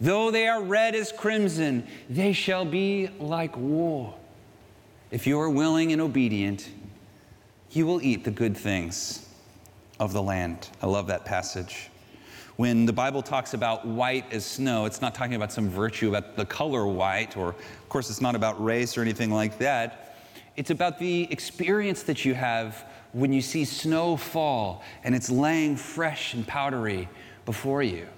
Though 0.00 0.30
they 0.30 0.48
are 0.48 0.62
red 0.62 0.94
as 0.94 1.12
crimson, 1.12 1.86
they 2.08 2.32
shall 2.32 2.64
be 2.64 3.10
like 3.20 3.54
wool. 3.54 4.18
If 5.10 5.26
you 5.26 5.38
are 5.40 5.50
willing 5.50 5.92
and 5.92 6.00
obedient, 6.00 6.70
you 7.70 7.84
will 7.84 8.00
eat 8.00 8.24
the 8.24 8.30
good 8.30 8.56
things 8.56 9.27
of 9.98 10.12
the 10.12 10.22
land. 10.22 10.68
I 10.82 10.86
love 10.86 11.06
that 11.08 11.24
passage. 11.24 11.90
When 12.56 12.86
the 12.86 12.92
Bible 12.92 13.22
talks 13.22 13.54
about 13.54 13.86
white 13.86 14.32
as 14.32 14.44
snow, 14.44 14.84
it's 14.84 15.00
not 15.00 15.14
talking 15.14 15.34
about 15.34 15.52
some 15.52 15.68
virtue 15.68 16.08
about 16.08 16.36
the 16.36 16.44
color 16.44 16.86
white, 16.86 17.36
or 17.36 17.50
of 17.50 17.88
course, 17.88 18.10
it's 18.10 18.20
not 18.20 18.34
about 18.34 18.62
race 18.62 18.98
or 18.98 19.02
anything 19.02 19.30
like 19.30 19.58
that. 19.58 20.16
It's 20.56 20.70
about 20.70 20.98
the 20.98 21.30
experience 21.30 22.02
that 22.02 22.24
you 22.24 22.34
have 22.34 22.84
when 23.12 23.32
you 23.32 23.40
see 23.40 23.64
snow 23.64 24.16
fall 24.16 24.82
and 25.04 25.14
it's 25.14 25.30
laying 25.30 25.76
fresh 25.76 26.34
and 26.34 26.46
powdery 26.46 27.08
before 27.46 27.82
you. 27.82 28.08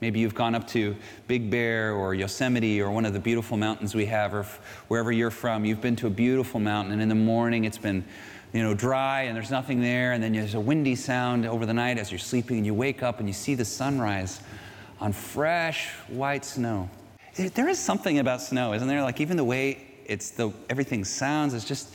Maybe 0.00 0.20
you've 0.20 0.34
gone 0.34 0.54
up 0.54 0.66
to 0.68 0.94
Big 1.28 1.50
Bear 1.50 1.94
or 1.94 2.14
Yosemite 2.14 2.80
or 2.80 2.90
one 2.90 3.06
of 3.06 3.12
the 3.12 3.18
beautiful 3.18 3.56
mountains 3.56 3.94
we 3.94 4.06
have, 4.06 4.34
or 4.34 4.46
wherever 4.88 5.10
you're 5.10 5.30
from. 5.30 5.64
You've 5.64 5.80
been 5.80 5.96
to 5.96 6.06
a 6.06 6.10
beautiful 6.10 6.60
mountain, 6.60 6.92
and 6.92 7.00
in 7.00 7.08
the 7.08 7.14
morning 7.14 7.64
it's 7.64 7.78
been 7.78 8.04
you 8.54 8.62
know, 8.62 8.72
dry 8.72 9.22
and 9.22 9.36
there's 9.36 9.50
nothing 9.50 9.82
there, 9.82 10.12
and 10.12 10.22
then 10.22 10.32
there's 10.32 10.54
a 10.54 10.60
windy 10.60 10.94
sound 10.94 11.44
over 11.44 11.66
the 11.66 11.74
night 11.74 11.98
as 11.98 12.12
you're 12.12 12.20
sleeping, 12.20 12.58
and 12.58 12.64
you 12.64 12.72
wake 12.72 13.02
up 13.02 13.18
and 13.18 13.28
you 13.28 13.32
see 13.32 13.56
the 13.56 13.64
sunrise 13.64 14.40
on 15.00 15.12
fresh 15.12 15.88
white 16.08 16.44
snow. 16.44 16.88
There 17.34 17.68
is 17.68 17.80
something 17.80 18.20
about 18.20 18.40
snow, 18.40 18.72
isn't 18.72 18.86
there? 18.86 19.02
Like 19.02 19.20
even 19.20 19.36
the 19.36 19.44
way 19.44 19.84
it's 20.06 20.30
the 20.30 20.52
everything 20.70 21.04
sounds, 21.04 21.52
it's 21.52 21.64
just 21.64 21.92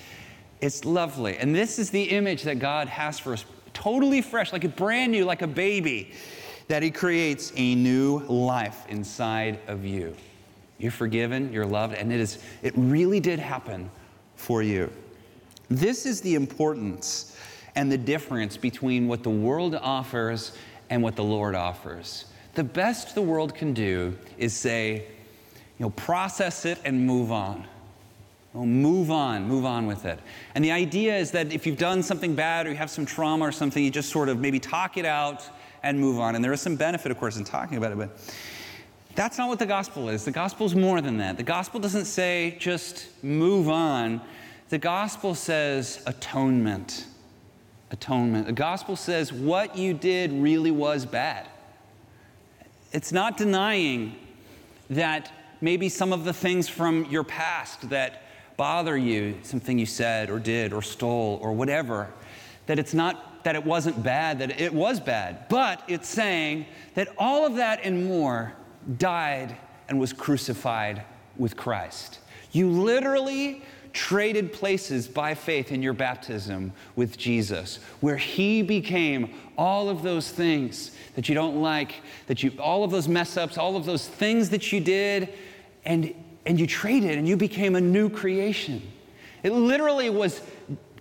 it's 0.60 0.84
lovely. 0.84 1.38
And 1.38 1.56
this 1.56 1.80
is 1.80 1.92
the 1.92 2.04
image 2.04 2.44
that 2.44 2.60
God 2.60 2.89
has 2.89 3.18
for 3.18 3.32
us, 3.32 3.46
totally 3.74 4.22
fresh, 4.22 4.51
like 4.51 4.66
a 4.66 4.70
brand 4.70 5.13
new, 5.13 5.24
like 5.24 5.42
a 5.42 5.48
baby, 5.48 6.12
that 6.68 6.84
He 6.84 6.92
creates 6.92 7.54
a 7.56 7.75
new 7.75 8.20
life 8.28 8.86
inside 8.89 9.60
of 9.68 9.86
you. 9.86 10.13
You're 10.78 10.92
forgiven, 10.92 11.54
you're 11.54 11.66
loved, 11.66 11.94
and 11.94 12.12
it 12.12 12.20
is 12.20 12.39
it 12.62 12.74
really 12.75 13.22
did 13.22 13.39
happen 13.39 13.89
for 14.36 14.62
you. 14.62 14.92
This 15.70 16.06
is 16.06 16.22
the 16.22 16.36
importance 16.36 17.36
and 17.76 17.92
the 17.92 17.98
difference 17.98 18.58
between 18.58 19.08
what 19.08 19.24
the 19.24 19.30
world 19.30 19.76
offers 19.76 20.52
and 20.90 21.04
what 21.04 21.16
the 21.16 21.24
Lord 21.24 21.56
offers. 21.56 22.26
The 22.56 22.64
best 22.64 23.16
the 23.16 23.22
world 23.22 23.54
can 23.56 23.74
do 23.74 24.18
is 24.38 24.54
say, 24.54 24.96
you 24.96 25.86
know, 25.86 25.92
process 25.92 26.66
it 26.66 26.80
and 26.84 27.06
move 27.06 27.32
on. 27.32 27.66
Well, 28.54 28.66
move 28.66 29.12
on, 29.12 29.48
move 29.48 29.64
on 29.64 29.86
with 29.86 30.06
it. 30.06 30.20
And 30.56 30.66
the 30.66 30.72
idea 30.72 31.16
is 31.16 31.32
that 31.32 31.54
if 31.54 31.68
you've 31.68 31.78
done 31.78 32.02
something 32.02 32.34
bad 32.34 32.66
or 32.66 32.72
you 32.72 32.76
have 32.76 32.90
some 32.90 33.06
trauma 33.06 33.46
or 33.46 33.52
something, 33.52 33.84
you 33.84 33.92
just 33.92 34.10
sort 34.10 34.28
of 34.28 34.40
maybe 34.40 34.60
talk 34.60 34.98
it 34.98 35.06
out 35.06 35.48
and 35.84 36.00
move 36.00 36.20
on. 36.20 36.36
And 36.36 36.44
there 36.44 36.52
is 36.52 36.60
some 36.60 36.76
benefit, 36.76 37.12
of 37.12 37.20
course, 37.20 37.38
in 37.38 37.44
talking 37.44 37.78
about 37.78 37.92
it, 37.92 37.98
but 37.98 38.10
that's 39.16 39.38
not 39.38 39.50
what 39.50 39.60
the 39.60 39.66
gospel 39.68 40.10
is. 40.10 40.26
The 40.26 40.32
gospel 40.32 40.66
is 40.66 40.76
more 40.76 41.00
than 41.00 41.18
that. 41.18 41.38
The 41.38 41.44
gospel 41.44 41.80
doesn't 41.80 42.06
say 42.06 42.58
just 42.60 43.08
move 43.24 43.70
on, 43.70 44.20
the 44.70 44.78
gospel 44.78 45.36
says 45.36 46.02
atonement. 46.06 47.06
Atonement. 47.92 48.46
The 48.46 48.54
gospel 48.54 48.96
says 48.96 49.34
what 49.34 49.78
you 49.78 49.94
did 49.94 50.32
really 50.32 50.72
was 50.72 51.06
bad. 51.06 51.48
It's 52.92 53.12
not 53.12 53.38
denying 53.38 54.16
that 54.90 55.32
maybe 55.62 55.90
some 55.90 56.14
of 56.14 56.24
the 56.24 56.34
things 56.34 56.70
from 56.70 57.06
your 57.06 57.24
past 57.24 57.90
that 57.90 58.24
bother 58.58 58.98
you, 58.98 59.38
something 59.44 59.78
you 59.80 59.86
said 59.86 60.30
or 60.30 60.40
did 60.40 60.74
or 60.74 60.82
stole 60.82 61.40
or 61.42 61.54
whatever, 61.54 62.10
that 62.66 62.78
it's 62.78 62.94
not 62.94 63.44
that 63.44 63.56
it 63.56 63.64
wasn't 63.64 64.04
bad, 64.04 64.40
that 64.40 64.60
it 64.60 64.74
was 64.74 65.00
bad, 65.00 65.48
but 65.50 65.84
it's 65.88 66.08
saying 66.08 66.66
that 66.94 67.08
all 67.18 67.46
of 67.46 67.56
that 67.56 67.80
and 67.84 68.06
more 68.06 68.54
died 68.98 69.56
and 69.88 70.00
was 70.00 70.14
crucified 70.14 71.04
with 71.38 71.56
Christ. 71.56 72.20
You 72.52 72.70
literally 72.70 73.64
traded 73.93 74.53
places 74.53 75.08
by 75.08 75.34
faith 75.34 75.72
in 75.72 75.81
your 75.81 75.93
baptism 75.93 76.74
with 76.96 77.17
Jesus, 77.17 77.79
where 78.01 78.17
He 78.17 78.62
became 78.62 79.34
all 79.58 79.89
of 79.89 80.03
those 80.03 80.29
things 80.29 80.91
that 81.15 81.27
you 81.29 81.36
don't 81.36 81.62
like, 81.62 81.96
that 82.27 82.43
you, 82.43 82.51
all 82.60 82.84
of 82.84 82.91
those 82.91 83.08
mess 83.08 83.38
ups, 83.38 83.58
all 83.58 83.75
of 83.75 83.86
those 83.86 84.08
things 84.08 84.50
that 84.50 84.72
you 84.72 84.79
did, 84.79 85.34
and, 85.86 86.13
and 86.46 86.60
you 86.60 86.67
traded 86.67 87.17
and 87.17 87.27
you 87.27 87.38
became 87.38 87.75
a 87.75 87.81
new 87.81 88.10
creation. 88.10 88.81
It 89.43 89.51
literally 89.51 90.10
was 90.10 90.41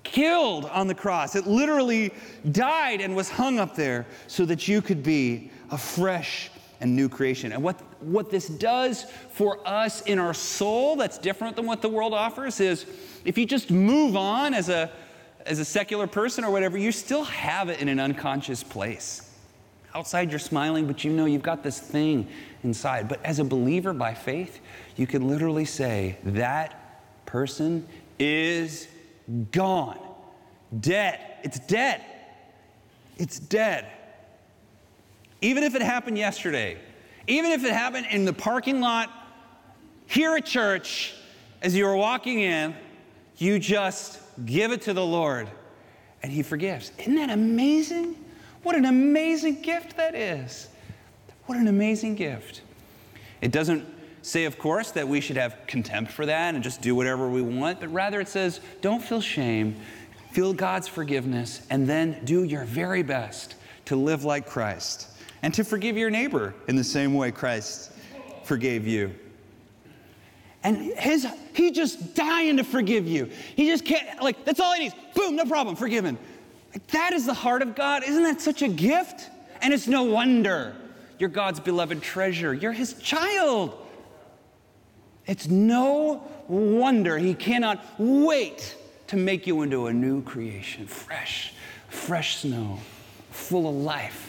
killed 0.02 0.64
on 0.66 0.86
the 0.86 0.94
cross. 0.94 1.34
It 1.34 1.46
literally 1.46 2.12
died 2.50 3.00
and 3.00 3.14
was 3.14 3.28
hung 3.28 3.58
up 3.58 3.74
there 3.74 4.06
so 4.26 4.44
that 4.46 4.68
you 4.68 4.80
could 4.80 5.02
be 5.02 5.50
a 5.70 5.78
fresh 5.78 6.50
and 6.80 6.94
new 6.94 7.08
creation. 7.08 7.52
And 7.52 7.62
what, 7.62 7.80
what 8.02 8.30
this 8.30 8.48
does 8.48 9.04
for 9.32 9.58
us 9.66 10.02
in 10.02 10.18
our 10.18 10.34
soul 10.34 10.96
that's 10.96 11.18
different 11.18 11.56
than 11.56 11.66
what 11.66 11.82
the 11.82 11.88
world 11.88 12.14
offers 12.14 12.60
is 12.60 12.86
if 13.24 13.36
you 13.36 13.46
just 13.46 13.70
move 13.70 14.16
on 14.16 14.54
as 14.54 14.68
a, 14.68 14.90
as 15.44 15.58
a 15.58 15.64
secular 15.64 16.06
person 16.06 16.44
or 16.44 16.50
whatever, 16.50 16.78
you 16.78 16.92
still 16.92 17.24
have 17.24 17.68
it 17.68 17.80
in 17.80 17.88
an 17.88 17.98
unconscious 17.98 18.62
place. 18.62 19.24
Outside, 19.94 20.30
you're 20.30 20.38
smiling, 20.38 20.86
but 20.86 21.02
you 21.02 21.10
know 21.10 21.24
you've 21.24 21.42
got 21.42 21.62
this 21.62 21.80
thing 21.80 22.28
inside. 22.62 23.08
But 23.08 23.24
as 23.24 23.38
a 23.38 23.44
believer 23.44 23.92
by 23.92 24.14
faith, 24.14 24.60
you 24.96 25.06
can 25.06 25.26
literally 25.26 25.64
say, 25.64 26.18
that 26.24 27.26
person 27.26 27.86
is 28.18 28.86
gone, 29.50 29.98
dead. 30.78 31.20
It's 31.42 31.58
dead. 31.60 32.04
It's 33.16 33.38
dead. 33.38 33.86
Even 35.40 35.62
if 35.62 35.74
it 35.74 35.82
happened 35.82 36.18
yesterday, 36.18 36.78
even 37.26 37.52
if 37.52 37.64
it 37.64 37.72
happened 37.72 38.06
in 38.10 38.24
the 38.24 38.32
parking 38.32 38.80
lot 38.80 39.10
here 40.06 40.36
at 40.36 40.44
church 40.44 41.14
as 41.62 41.76
you 41.76 41.84
were 41.84 41.96
walking 41.96 42.40
in, 42.40 42.74
you 43.36 43.58
just 43.58 44.20
give 44.44 44.72
it 44.72 44.82
to 44.82 44.92
the 44.92 45.04
Lord 45.04 45.48
and 46.22 46.32
He 46.32 46.42
forgives. 46.42 46.90
Isn't 46.98 47.14
that 47.16 47.30
amazing? 47.30 48.16
What 48.62 48.74
an 48.74 48.86
amazing 48.86 49.62
gift 49.62 49.96
that 49.96 50.14
is. 50.14 50.68
What 51.46 51.58
an 51.58 51.68
amazing 51.68 52.16
gift. 52.16 52.62
It 53.40 53.52
doesn't 53.52 53.86
say, 54.22 54.44
of 54.44 54.58
course, 54.58 54.90
that 54.92 55.06
we 55.06 55.20
should 55.20 55.36
have 55.36 55.56
contempt 55.66 56.10
for 56.10 56.26
that 56.26 56.54
and 56.54 56.64
just 56.64 56.82
do 56.82 56.94
whatever 56.96 57.28
we 57.28 57.40
want, 57.40 57.78
but 57.78 57.88
rather 57.92 58.20
it 58.20 58.28
says, 58.28 58.60
don't 58.80 59.02
feel 59.02 59.20
shame, 59.20 59.76
feel 60.32 60.52
God's 60.52 60.88
forgiveness, 60.88 61.62
and 61.70 61.88
then 61.88 62.24
do 62.24 62.42
your 62.42 62.64
very 62.64 63.02
best 63.02 63.54
to 63.84 63.94
live 63.94 64.24
like 64.24 64.44
Christ 64.46 65.06
and 65.42 65.54
to 65.54 65.64
forgive 65.64 65.96
your 65.96 66.10
neighbor 66.10 66.54
in 66.66 66.76
the 66.76 66.84
same 66.84 67.14
way 67.14 67.30
Christ 67.30 67.92
forgave 68.44 68.86
you. 68.86 69.14
And 70.64 70.76
his, 70.76 71.26
he 71.54 71.70
just 71.70 72.14
dying 72.14 72.56
to 72.56 72.64
forgive 72.64 73.06
you. 73.06 73.30
He 73.54 73.68
just 73.68 73.84
can't, 73.84 74.22
like, 74.22 74.44
that's 74.44 74.58
all 74.58 74.72
he 74.74 74.80
needs. 74.80 74.94
Boom, 75.14 75.36
no 75.36 75.44
problem, 75.44 75.76
forgiven. 75.76 76.18
Like, 76.72 76.86
that 76.88 77.12
is 77.12 77.26
the 77.26 77.34
heart 77.34 77.62
of 77.62 77.74
God. 77.74 78.02
Isn't 78.02 78.24
that 78.24 78.40
such 78.40 78.62
a 78.62 78.68
gift? 78.68 79.30
And 79.62 79.72
it's 79.72 79.86
no 79.86 80.04
wonder 80.04 80.74
you're 81.18 81.28
God's 81.28 81.60
beloved 81.60 82.02
treasure. 82.02 82.54
You're 82.54 82.72
his 82.72 82.94
child. 82.94 83.76
It's 85.26 85.48
no 85.48 86.22
wonder 86.48 87.18
he 87.18 87.34
cannot 87.34 87.84
wait 87.98 88.76
to 89.08 89.16
make 89.16 89.46
you 89.46 89.62
into 89.62 89.86
a 89.86 89.92
new 89.92 90.22
creation, 90.22 90.86
fresh, 90.86 91.52
fresh 91.88 92.36
snow, 92.38 92.78
full 93.30 93.68
of 93.68 93.74
life 93.74 94.27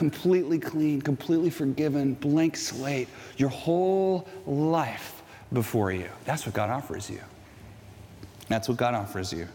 completely 0.00 0.58
clean, 0.58 1.02
completely 1.02 1.50
forgiven, 1.50 2.14
blank 2.14 2.56
slate, 2.56 3.06
your 3.36 3.50
whole 3.50 4.26
life 4.46 5.22
before 5.52 5.92
you. 5.92 6.08
That's 6.24 6.46
what 6.46 6.54
God 6.54 6.70
offers 6.70 7.10
you. 7.10 7.20
That's 8.48 8.66
what 8.66 8.78
God 8.78 8.94
offers 8.94 9.30
you. 9.30 9.46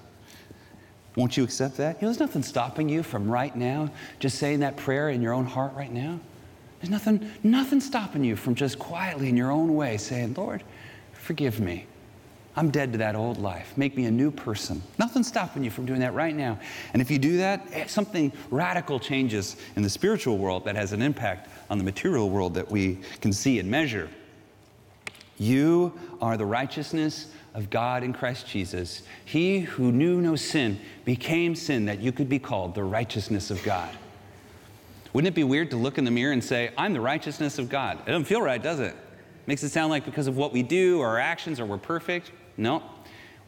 Won't 1.15 1.35
you 1.35 1.43
accept 1.43 1.77
that? 1.77 1.95
You 1.95 2.01
know, 2.03 2.09
there's 2.09 2.19
nothing 2.19 2.43
stopping 2.43 2.87
you 2.87 3.01
from 3.01 3.27
right 3.27 3.55
now 3.55 3.89
just 4.19 4.37
saying 4.37 4.59
that 4.59 4.77
prayer 4.77 5.09
in 5.09 5.19
your 5.19 5.33
own 5.33 5.47
heart 5.47 5.73
right 5.73 5.91
now. 5.91 6.19
There's 6.79 6.91
nothing, 6.91 7.27
nothing 7.41 7.81
stopping 7.81 8.23
you 8.23 8.35
from 8.35 8.53
just 8.53 8.77
quietly 8.77 9.29
in 9.29 9.35
your 9.35 9.49
own 9.49 9.73
way 9.73 9.97
saying, 9.97 10.35
Lord, 10.37 10.61
forgive 11.13 11.59
me. 11.59 11.87
I'm 12.57 12.71
dead 12.71 12.93
to 12.93 12.97
that 12.99 13.15
old 13.15 13.37
life. 13.37 13.77
Make 13.77 13.97
me 13.97 14.05
a 14.05 14.11
new 14.11 14.31
person. 14.31 14.81
Nothing's 14.97 15.27
stopping 15.27 15.63
you 15.63 15.69
from 15.69 15.85
doing 15.85 15.99
that 15.99 16.13
right 16.13 16.35
now. 16.35 16.57
And 16.93 17.01
if 17.01 17.11
you 17.11 17.19
do 17.19 17.37
that, 17.37 17.67
eh, 17.73 17.85
something 17.87 18.31
radical 18.49 18.99
changes 18.99 19.57
in 19.75 19.83
the 19.83 19.89
spiritual 19.89 20.37
world 20.37 20.63
that 20.65 20.75
has 20.75 20.93
an 20.93 21.01
impact 21.01 21.49
on 21.69 21.77
the 21.77 21.83
material 21.83 22.29
world 22.29 22.53
that 22.53 22.71
we 22.71 22.99
can 23.19 23.33
see 23.33 23.59
and 23.59 23.69
measure. 23.69 24.09
You 25.37 25.93
are 26.21 26.37
the 26.37 26.45
righteousness 26.45 27.27
of 27.53 27.69
God 27.69 28.03
in 28.03 28.13
Christ 28.13 28.47
Jesus. 28.47 29.03
He 29.25 29.59
who 29.59 29.91
knew 29.91 30.21
no 30.21 30.37
sin 30.37 30.79
became 31.03 31.55
sin 31.55 31.85
that 31.85 31.99
you 31.99 32.13
could 32.13 32.29
be 32.29 32.39
called 32.39 32.73
the 32.73 32.83
righteousness 32.83 33.51
of 33.51 33.61
God. 33.63 33.89
Wouldn't 35.11 35.33
it 35.33 35.35
be 35.35 35.43
weird 35.43 35.71
to 35.71 35.77
look 35.77 35.97
in 35.97 36.05
the 36.05 36.11
mirror 36.11 36.33
and 36.33 36.43
say, 36.43 36.71
I'm 36.77 36.93
the 36.93 37.01
righteousness 37.01 37.59
of 37.59 37.69
God? 37.69 37.99
It 37.99 38.11
doesn't 38.11 38.25
feel 38.25 38.41
right, 38.41 38.61
does 38.61 38.79
it? 38.79 38.95
Makes 39.47 39.63
it 39.63 39.69
sound 39.69 39.91
like 39.91 40.05
because 40.05 40.27
of 40.27 40.37
what 40.37 40.51
we 40.51 40.63
do 40.63 40.99
or 40.99 41.07
our 41.07 41.19
actions 41.19 41.59
or 41.59 41.65
we're 41.65 41.77
perfect. 41.77 42.31
No. 42.57 42.83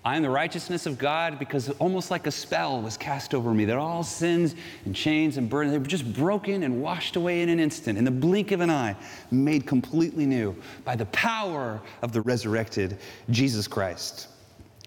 I 0.05 0.15
am 0.15 0.23
the 0.23 0.29
righteousness 0.29 0.85
of 0.85 0.97
God 0.97 1.37
because 1.37 1.69
almost 1.71 2.11
like 2.11 2.27
a 2.27 2.31
spell 2.31 2.81
was 2.81 2.95
cast 2.95 3.33
over 3.33 3.53
me, 3.53 3.65
that 3.65 3.77
all 3.77 4.03
sins 4.03 4.55
and 4.85 4.95
chains 4.95 5.35
and 5.35 5.49
burdens, 5.49 5.73
they 5.73 5.79
were 5.79 5.85
just 5.85 6.13
broken 6.13 6.63
and 6.63 6.81
washed 6.81 7.17
away 7.17 7.41
in 7.41 7.49
an 7.49 7.59
instant, 7.59 7.97
in 7.97 8.05
the 8.05 8.11
blink 8.11 8.51
of 8.51 8.61
an 8.61 8.69
eye, 8.69 8.95
made 9.31 9.65
completely 9.67 10.25
new 10.25 10.55
by 10.85 10.95
the 10.95 11.07
power 11.07 11.81
of 12.01 12.13
the 12.13 12.21
resurrected 12.21 12.99
Jesus 13.31 13.67
Christ. 13.67 14.29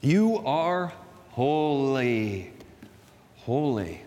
You 0.01 0.39
are 0.39 0.91
holy. 1.33 2.51
Holy. 3.41 4.01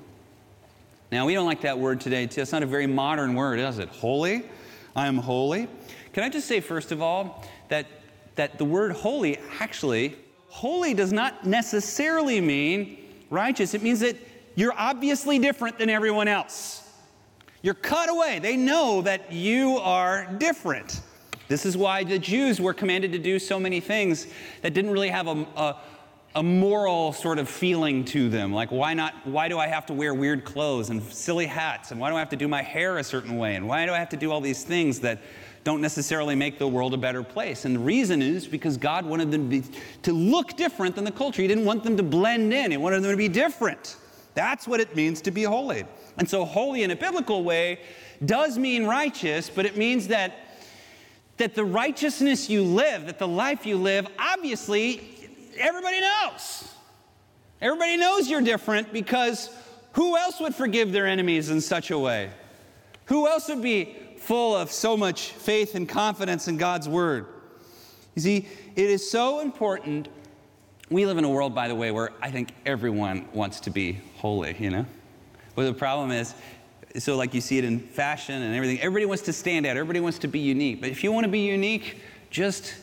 Now, 1.11 1.27
we 1.27 1.35
don't 1.35 1.45
like 1.45 1.61
that 1.61 1.77
word 1.77 2.01
today. 2.01 2.23
It's 2.23 2.51
not 2.51 2.63
a 2.63 2.65
very 2.65 2.87
modern 2.87 3.35
word, 3.35 3.59
is 3.59 3.77
it? 3.77 3.89
Holy. 3.89 4.45
I 4.95 5.05
am 5.05 5.17
holy. 5.17 5.67
Can 6.13 6.23
I 6.23 6.29
just 6.29 6.47
say, 6.47 6.59
first 6.59 6.91
of 6.91 7.01
all, 7.01 7.43
that, 7.69 7.87
that 8.35 8.57
the 8.57 8.65
word 8.65 8.91
holy 8.91 9.39
actually, 9.59 10.15
holy 10.47 10.93
does 10.93 11.11
not 11.11 11.45
necessarily 11.45 12.39
mean 12.39 12.99
righteous. 13.31 13.73
It 13.73 13.81
means 13.81 13.99
that 14.01 14.15
you're 14.55 14.73
obviously 14.77 15.39
different 15.39 15.79
than 15.79 15.89
everyone 15.89 16.27
else. 16.27 16.87
You're 17.63 17.73
cut 17.73 18.09
away. 18.09 18.39
They 18.39 18.55
know 18.55 19.01
that 19.01 19.31
you 19.31 19.77
are 19.77 20.27
different. 20.37 21.01
This 21.47 21.65
is 21.65 21.75
why 21.75 22.03
the 22.03 22.19
Jews 22.19 22.61
were 22.61 22.73
commanded 22.73 23.11
to 23.13 23.19
do 23.19 23.39
so 23.39 23.59
many 23.59 23.79
things 23.79 24.27
that 24.61 24.73
didn't 24.73 24.91
really 24.91 25.09
have 25.09 25.27
a, 25.27 25.47
a, 25.55 25.77
a, 26.35 26.43
moral 26.43 27.13
sort 27.13 27.39
of 27.39 27.49
feeling 27.49 28.05
to 28.05 28.29
them. 28.29 28.53
Like, 28.53 28.71
why 28.71 28.93
not? 28.93 29.13
Why 29.25 29.47
do 29.47 29.57
I 29.59 29.67
have 29.67 29.85
to 29.87 29.93
wear 29.93 30.13
weird 30.13 30.45
clothes 30.45 30.89
and 30.89 31.01
silly 31.03 31.45
hats? 31.45 31.91
And 31.91 31.99
why 31.99 32.09
do 32.09 32.15
I 32.15 32.19
have 32.19 32.29
to 32.29 32.35
do 32.35 32.47
my 32.47 32.61
hair 32.61 32.97
a 32.97 33.03
certain 33.03 33.37
way? 33.37 33.55
And 33.55 33.67
why 33.67 33.85
do 33.85 33.93
I 33.93 33.97
have 33.97 34.09
to 34.09 34.17
do 34.17 34.31
all 34.31 34.41
these 34.41 34.63
things 34.63 34.99
that 35.01 35.21
don't 35.63 35.81
necessarily 35.81 36.35
make 36.35 36.59
the 36.59 36.67
world 36.67 36.93
a 36.93 36.97
better 36.97 37.23
place. 37.23 37.65
And 37.65 37.75
the 37.75 37.79
reason 37.79 38.21
is 38.21 38.45
because 38.47 38.77
God 38.77 39.05
wanted 39.05 39.31
them 39.31 39.49
to, 39.49 39.61
be, 39.61 39.77
to 40.03 40.13
look 40.13 40.55
different 40.57 40.95
than 40.95 41.05
the 41.05 41.11
culture. 41.11 41.41
He 41.41 41.47
didn't 41.47 41.65
want 41.65 41.83
them 41.83 41.97
to 41.97 42.03
blend 42.03 42.53
in, 42.53 42.71
He 42.71 42.77
wanted 42.77 43.03
them 43.03 43.11
to 43.11 43.17
be 43.17 43.29
different. 43.29 43.97
That's 44.33 44.67
what 44.67 44.79
it 44.79 44.95
means 44.95 45.21
to 45.21 45.31
be 45.31 45.43
holy. 45.43 45.83
And 46.17 46.29
so, 46.29 46.43
holy 46.43 46.83
in 46.83 46.91
a 46.91 46.95
biblical 46.95 47.43
way 47.43 47.79
does 48.25 48.57
mean 48.57 48.85
righteous, 48.85 49.49
but 49.49 49.65
it 49.65 49.77
means 49.77 50.07
that, 50.07 50.33
that 51.37 51.55
the 51.55 51.63
righteousness 51.63 52.49
you 52.49 52.63
live, 52.63 53.05
that 53.05 53.19
the 53.19 53.27
life 53.27 53.65
you 53.65 53.77
live, 53.77 54.07
obviously, 54.17 55.01
everybody 55.57 56.01
knows. 56.01 56.71
Everybody 57.61 57.97
knows 57.97 58.29
you're 58.29 58.41
different 58.41 58.91
because 58.91 59.49
who 59.93 60.17
else 60.17 60.39
would 60.39 60.55
forgive 60.55 60.91
their 60.91 61.05
enemies 61.05 61.49
in 61.49 61.61
such 61.61 61.91
a 61.91 61.97
way? 61.97 62.31
Who 63.05 63.27
else 63.27 63.47
would 63.49 63.61
be 63.61 63.95
full 64.23 64.55
of 64.55 64.71
so 64.71 64.95
much 64.95 65.31
faith 65.31 65.75
and 65.75 65.87
confidence 65.87 66.47
in 66.47 66.55
God's 66.55 66.87
word. 66.87 67.27
You 68.15 68.21
see, 68.21 68.47
it 68.75 68.89
is 68.89 69.09
so 69.09 69.41
important. 69.41 70.07
We 70.89 71.05
live 71.05 71.17
in 71.17 71.25
a 71.25 71.29
world, 71.29 71.53
by 71.53 71.67
the 71.67 71.75
way, 71.75 71.91
where 71.91 72.11
I 72.21 72.31
think 72.31 72.53
everyone 72.65 73.27
wants 73.33 73.59
to 73.61 73.69
be 73.69 73.99
holy, 74.15 74.55
you 74.57 74.69
know? 74.69 74.85
But 75.55 75.65
the 75.65 75.73
problem 75.73 76.11
is, 76.11 76.33
so 76.99 77.17
like 77.17 77.33
you 77.33 77.41
see 77.41 77.57
it 77.57 77.65
in 77.65 77.79
fashion 77.79 78.41
and 78.41 78.55
everything, 78.55 78.79
everybody 78.79 79.05
wants 79.05 79.23
to 79.23 79.33
stand 79.33 79.65
out, 79.65 79.75
everybody 79.75 79.99
wants 79.99 80.19
to 80.19 80.27
be 80.29 80.39
unique. 80.39 80.79
But 80.79 80.89
if 80.89 81.03
you 81.03 81.11
want 81.11 81.25
to 81.25 81.31
be 81.31 81.39
unique, 81.41 81.97
just 82.29 82.75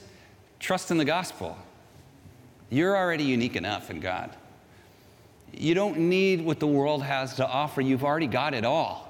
trust 0.59 0.90
in 0.90 0.99
the 0.99 1.06
gospel. 1.06 1.56
You're 2.68 2.97
already 2.97 3.25
unique 3.25 3.56
enough 3.56 3.88
in 3.90 4.00
God. 4.00 4.30
You 5.52 5.75
don't 5.75 5.97
need 5.97 6.44
what 6.44 6.61
the 6.61 6.66
world 6.66 7.02
has 7.02 7.35
to 7.37 7.49
offer, 7.49 7.80
you've 7.80 8.04
already 8.04 8.26
got 8.26 8.52
it 8.52 8.66
all 8.66 9.09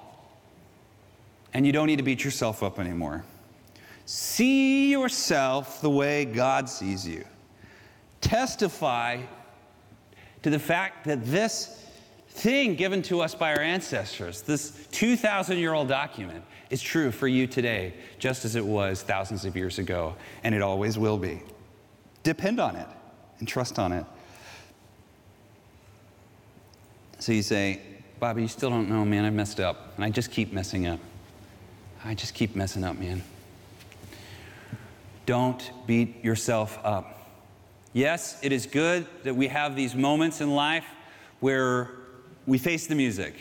and 1.53 1.67
you 1.67 1.73
don't 1.73 1.87
need 1.87 1.97
to 1.97 2.03
beat 2.03 2.25
yourself 2.25 2.63
up 2.63 2.79
anymore. 2.79 3.25
See 4.07 4.91
yourself 4.91 5.81
the 5.81 5.91
way 5.91 6.25
God 6.25 6.69
sees 6.69 7.07
you. 7.07 7.25
Testify 8.21 9.23
to 10.43 10.51
the 10.51 10.59
fact 10.59 11.05
that 11.07 11.25
this 11.25 11.87
thing 12.29 12.75
given 12.75 13.03
to 13.03 13.21
us 13.21 13.35
by 13.35 13.53
our 13.55 13.61
ancestors, 13.61 14.43
this 14.43 14.87
2,000 14.93 15.59
year 15.59 15.75
old 15.75 15.89
document, 15.89 16.45
is 16.71 16.81
true 16.81 17.11
for 17.11 17.27
you 17.27 17.47
today, 17.47 17.95
just 18.19 18.45
as 18.45 18.55
it 18.55 18.65
was 18.65 19.03
thousands 19.03 19.45
of 19.45 19.57
years 19.57 19.79
ago, 19.79 20.15
and 20.45 20.55
it 20.55 20.63
always 20.63 20.99
will 20.99 21.19
be. 21.19 21.43
Depend 22.23 22.61
on 22.61 22.77
it 22.77 22.87
and 23.39 23.49
trust 23.49 23.79
on 23.79 23.93
it. 23.93 24.05
So 27.19 27.33
you 27.33 27.43
say, 27.43 27.81
Bobby, 28.19 28.43
you 28.43 28.49
still 28.49 28.71
don't 28.71 28.89
know, 28.89 29.05
man, 29.05 29.25
I 29.25 29.31
messed 29.31 29.61
up, 29.61 29.93
and 29.97 30.05
I 30.05 30.11
just 30.11 30.31
keep 30.31 30.53
messing 30.53 30.87
up. 30.87 31.01
I 32.05 32.15
just 32.15 32.35
keep 32.35 32.57
messing 32.57 32.83
up, 32.83 32.99
man. 32.99 33.23
Don't 35.27 35.71
beat 35.87 36.25
yourself 36.25 36.79
up. 36.83 37.29
Yes, 37.93 38.39
it 38.43 38.53
is 38.53 38.67
good 38.67 39.07
that 39.25 39.37
we 39.37 39.49
have 39.49 39.77
these 39.77 39.95
moments 39.95 40.41
in 40.41 40.55
life 40.55 40.85
where 41.41 41.91
we 42.47 42.57
face 42.57 42.87
the 42.87 42.95
music. 42.95 43.35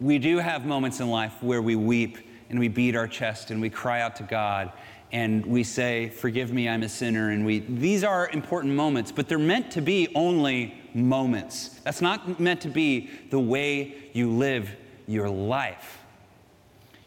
We 0.00 0.18
do 0.18 0.38
have 0.38 0.64
moments 0.64 1.00
in 1.00 1.10
life 1.10 1.42
where 1.42 1.60
we 1.60 1.76
weep 1.76 2.18
and 2.48 2.58
we 2.58 2.68
beat 2.68 2.96
our 2.96 3.06
chest 3.06 3.50
and 3.50 3.60
we 3.60 3.68
cry 3.68 4.00
out 4.00 4.16
to 4.16 4.22
God 4.22 4.72
and 5.12 5.44
we 5.44 5.62
say, 5.64 6.08
Forgive 6.08 6.52
me, 6.52 6.68
I'm 6.68 6.82
a 6.82 6.88
sinner. 6.88 7.30
And 7.30 7.44
we, 7.44 7.58
these 7.58 8.04
are 8.04 8.30
important 8.30 8.74
moments, 8.74 9.12
but 9.12 9.28
they're 9.28 9.38
meant 9.38 9.70
to 9.72 9.82
be 9.82 10.08
only 10.14 10.80
moments. 10.94 11.80
That's 11.84 12.00
not 12.00 12.40
meant 12.40 12.62
to 12.62 12.68
be 12.68 13.10
the 13.30 13.40
way 13.40 13.94
you 14.12 14.30
live 14.30 14.70
your 15.06 15.28
life. 15.28 15.99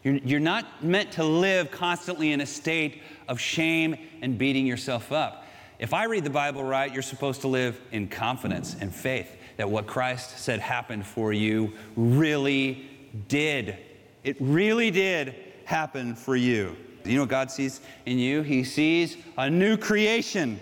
You're, 0.04 0.16
you're 0.18 0.40
not 0.40 0.84
meant 0.84 1.12
to 1.12 1.24
live 1.24 1.70
constantly 1.70 2.32
in 2.32 2.40
a 2.40 2.46
state 2.46 3.02
of 3.26 3.40
shame 3.40 3.96
and 4.22 4.38
beating 4.38 4.66
yourself 4.66 5.10
up. 5.10 5.44
If 5.78 5.92
I 5.92 6.04
read 6.04 6.22
the 6.22 6.30
Bible 6.30 6.62
right, 6.62 6.92
you're 6.92 7.02
supposed 7.02 7.40
to 7.40 7.48
live 7.48 7.80
in 7.90 8.06
confidence 8.06 8.76
and 8.80 8.94
faith 8.94 9.36
that 9.56 9.68
what 9.68 9.86
Christ 9.86 10.38
said 10.38 10.60
happened 10.60 11.04
for 11.04 11.32
you 11.32 11.72
really 11.96 12.88
did. 13.28 13.76
It 14.22 14.36
really 14.38 14.90
did 14.90 15.34
happen 15.64 16.14
for 16.14 16.36
you. 16.36 16.76
You 17.04 17.16
know 17.16 17.22
what 17.22 17.30
God 17.30 17.50
sees 17.50 17.80
in 18.06 18.18
you? 18.18 18.42
He 18.42 18.64
sees 18.64 19.16
a 19.36 19.50
new 19.50 19.76
creation, 19.76 20.60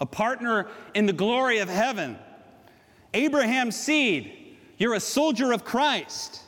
a 0.00 0.06
partner 0.06 0.68
in 0.94 1.06
the 1.06 1.12
glory 1.12 1.58
of 1.58 1.68
heaven. 1.68 2.18
Abraham's 3.14 3.76
seed. 3.76 4.56
You're 4.76 4.94
a 4.94 5.00
soldier 5.00 5.52
of 5.52 5.64
Christ. 5.64 6.40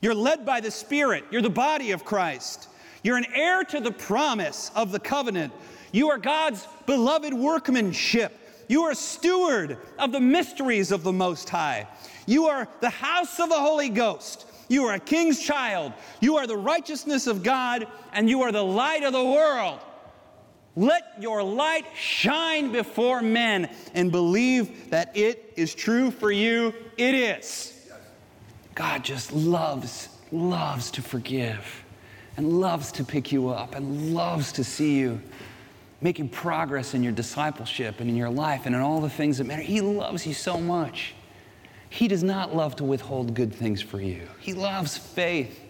You're 0.00 0.14
led 0.14 0.46
by 0.46 0.60
the 0.60 0.70
Spirit. 0.70 1.24
You're 1.30 1.42
the 1.42 1.50
body 1.50 1.90
of 1.90 2.04
Christ. 2.04 2.68
You're 3.02 3.16
an 3.16 3.26
heir 3.34 3.64
to 3.64 3.80
the 3.80 3.90
promise 3.90 4.70
of 4.74 4.92
the 4.92 5.00
covenant. 5.00 5.52
You 5.92 6.10
are 6.10 6.18
God's 6.18 6.66
beloved 6.86 7.34
workmanship. 7.34 8.32
You 8.68 8.84
are 8.84 8.90
a 8.90 8.96
steward 8.96 9.78
of 9.98 10.12
the 10.12 10.20
mysteries 10.20 10.92
of 10.92 11.02
the 11.02 11.12
Most 11.12 11.48
High. 11.48 11.88
You 12.26 12.46
are 12.46 12.68
the 12.80 12.90
house 12.90 13.40
of 13.40 13.48
the 13.48 13.58
Holy 13.58 13.88
Ghost. 13.88 14.46
You 14.68 14.84
are 14.84 14.94
a 14.94 15.00
king's 15.00 15.40
child. 15.40 15.94
You 16.20 16.36
are 16.36 16.46
the 16.46 16.56
righteousness 16.56 17.26
of 17.26 17.42
God, 17.42 17.86
and 18.12 18.28
you 18.28 18.42
are 18.42 18.52
the 18.52 18.62
light 18.62 19.02
of 19.02 19.14
the 19.14 19.24
world. 19.24 19.80
Let 20.76 21.02
your 21.18 21.42
light 21.42 21.86
shine 21.96 22.70
before 22.70 23.22
men 23.22 23.74
and 23.94 24.12
believe 24.12 24.90
that 24.90 25.16
it 25.16 25.54
is 25.56 25.74
true 25.74 26.10
for 26.10 26.30
you. 26.30 26.74
It 26.98 27.14
is. 27.14 27.77
God 28.78 29.02
just 29.02 29.32
loves, 29.32 30.08
loves 30.30 30.92
to 30.92 31.02
forgive 31.02 31.84
and 32.36 32.60
loves 32.60 32.92
to 32.92 33.02
pick 33.02 33.32
you 33.32 33.48
up 33.48 33.74
and 33.74 34.14
loves 34.14 34.52
to 34.52 34.62
see 34.62 35.00
you 35.00 35.20
making 36.00 36.28
progress 36.28 36.94
in 36.94 37.02
your 37.02 37.10
discipleship 37.10 37.98
and 37.98 38.08
in 38.08 38.14
your 38.14 38.30
life 38.30 38.66
and 38.66 38.76
in 38.76 38.80
all 38.80 39.00
the 39.00 39.10
things 39.10 39.38
that 39.38 39.48
matter. 39.48 39.62
He 39.62 39.80
loves 39.80 40.24
you 40.24 40.32
so 40.32 40.60
much. 40.60 41.14
He 41.90 42.06
does 42.06 42.22
not 42.22 42.54
love 42.54 42.76
to 42.76 42.84
withhold 42.84 43.34
good 43.34 43.52
things 43.52 43.82
for 43.82 44.00
you. 44.00 44.22
He 44.38 44.54
loves 44.54 44.96
faith. 44.96 45.60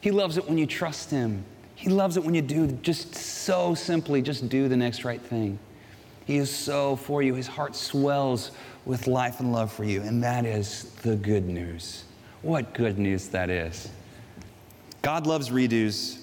He 0.00 0.10
loves 0.10 0.38
it 0.38 0.48
when 0.48 0.56
you 0.56 0.64
trust 0.64 1.10
Him. 1.10 1.44
He 1.74 1.90
loves 1.90 2.16
it 2.16 2.24
when 2.24 2.34
you 2.34 2.40
do 2.40 2.68
just 2.68 3.14
so 3.14 3.74
simply, 3.74 4.22
just 4.22 4.48
do 4.48 4.66
the 4.66 4.76
next 4.78 5.04
right 5.04 5.20
thing. 5.20 5.58
He 6.24 6.38
is 6.38 6.50
so 6.50 6.96
for 6.96 7.22
you. 7.22 7.34
His 7.34 7.48
heart 7.48 7.76
swells 7.76 8.52
with 8.86 9.08
life 9.08 9.40
and 9.40 9.52
love 9.52 9.70
for 9.70 9.84
you. 9.84 10.00
And 10.00 10.22
that 10.22 10.46
is 10.46 10.84
the 11.02 11.16
good 11.16 11.46
news. 11.46 12.05
What 12.42 12.74
good 12.74 12.98
news 12.98 13.28
that 13.28 13.48
is. 13.48 13.88
God 15.02 15.26
loves 15.26 15.50
redos. 15.50 16.18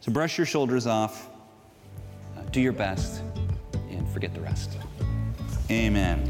So 0.00 0.12
brush 0.12 0.36
your 0.36 0.46
shoulders 0.46 0.86
off, 0.86 1.28
uh, 2.36 2.42
do 2.50 2.60
your 2.60 2.72
best, 2.72 3.22
and 3.90 4.08
forget 4.12 4.34
the 4.34 4.40
rest. 4.40 4.76
Amen. 5.70 6.22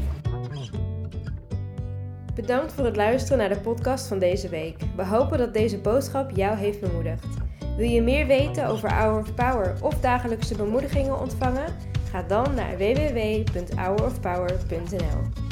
Bedankt 2.35 2.73
voor 2.73 2.85
het 2.85 2.95
luisteren 2.95 3.37
naar 3.37 3.49
de 3.49 3.59
podcast 3.59 4.07
van 4.07 4.19
deze 4.19 4.49
week. 4.49 4.77
We 4.95 5.05
hopen 5.05 5.37
dat 5.37 5.53
deze 5.53 5.77
boodschap 5.77 6.31
jou 6.31 6.57
heeft 6.57 6.79
bemoedigd. 6.79 7.25
Wil 7.77 7.89
je 7.89 8.01
meer 8.01 8.27
weten 8.27 8.67
over 8.67 8.93
Hour 8.93 9.19
of 9.19 9.33
Power 9.33 9.75
of 9.81 9.99
dagelijkse 9.99 10.55
bemoedigingen 10.55 11.19
ontvangen? 11.19 11.75
Ga 12.09 12.21
dan 12.21 12.53
naar 12.53 12.77
www.hourofpower.nl. 12.77 15.42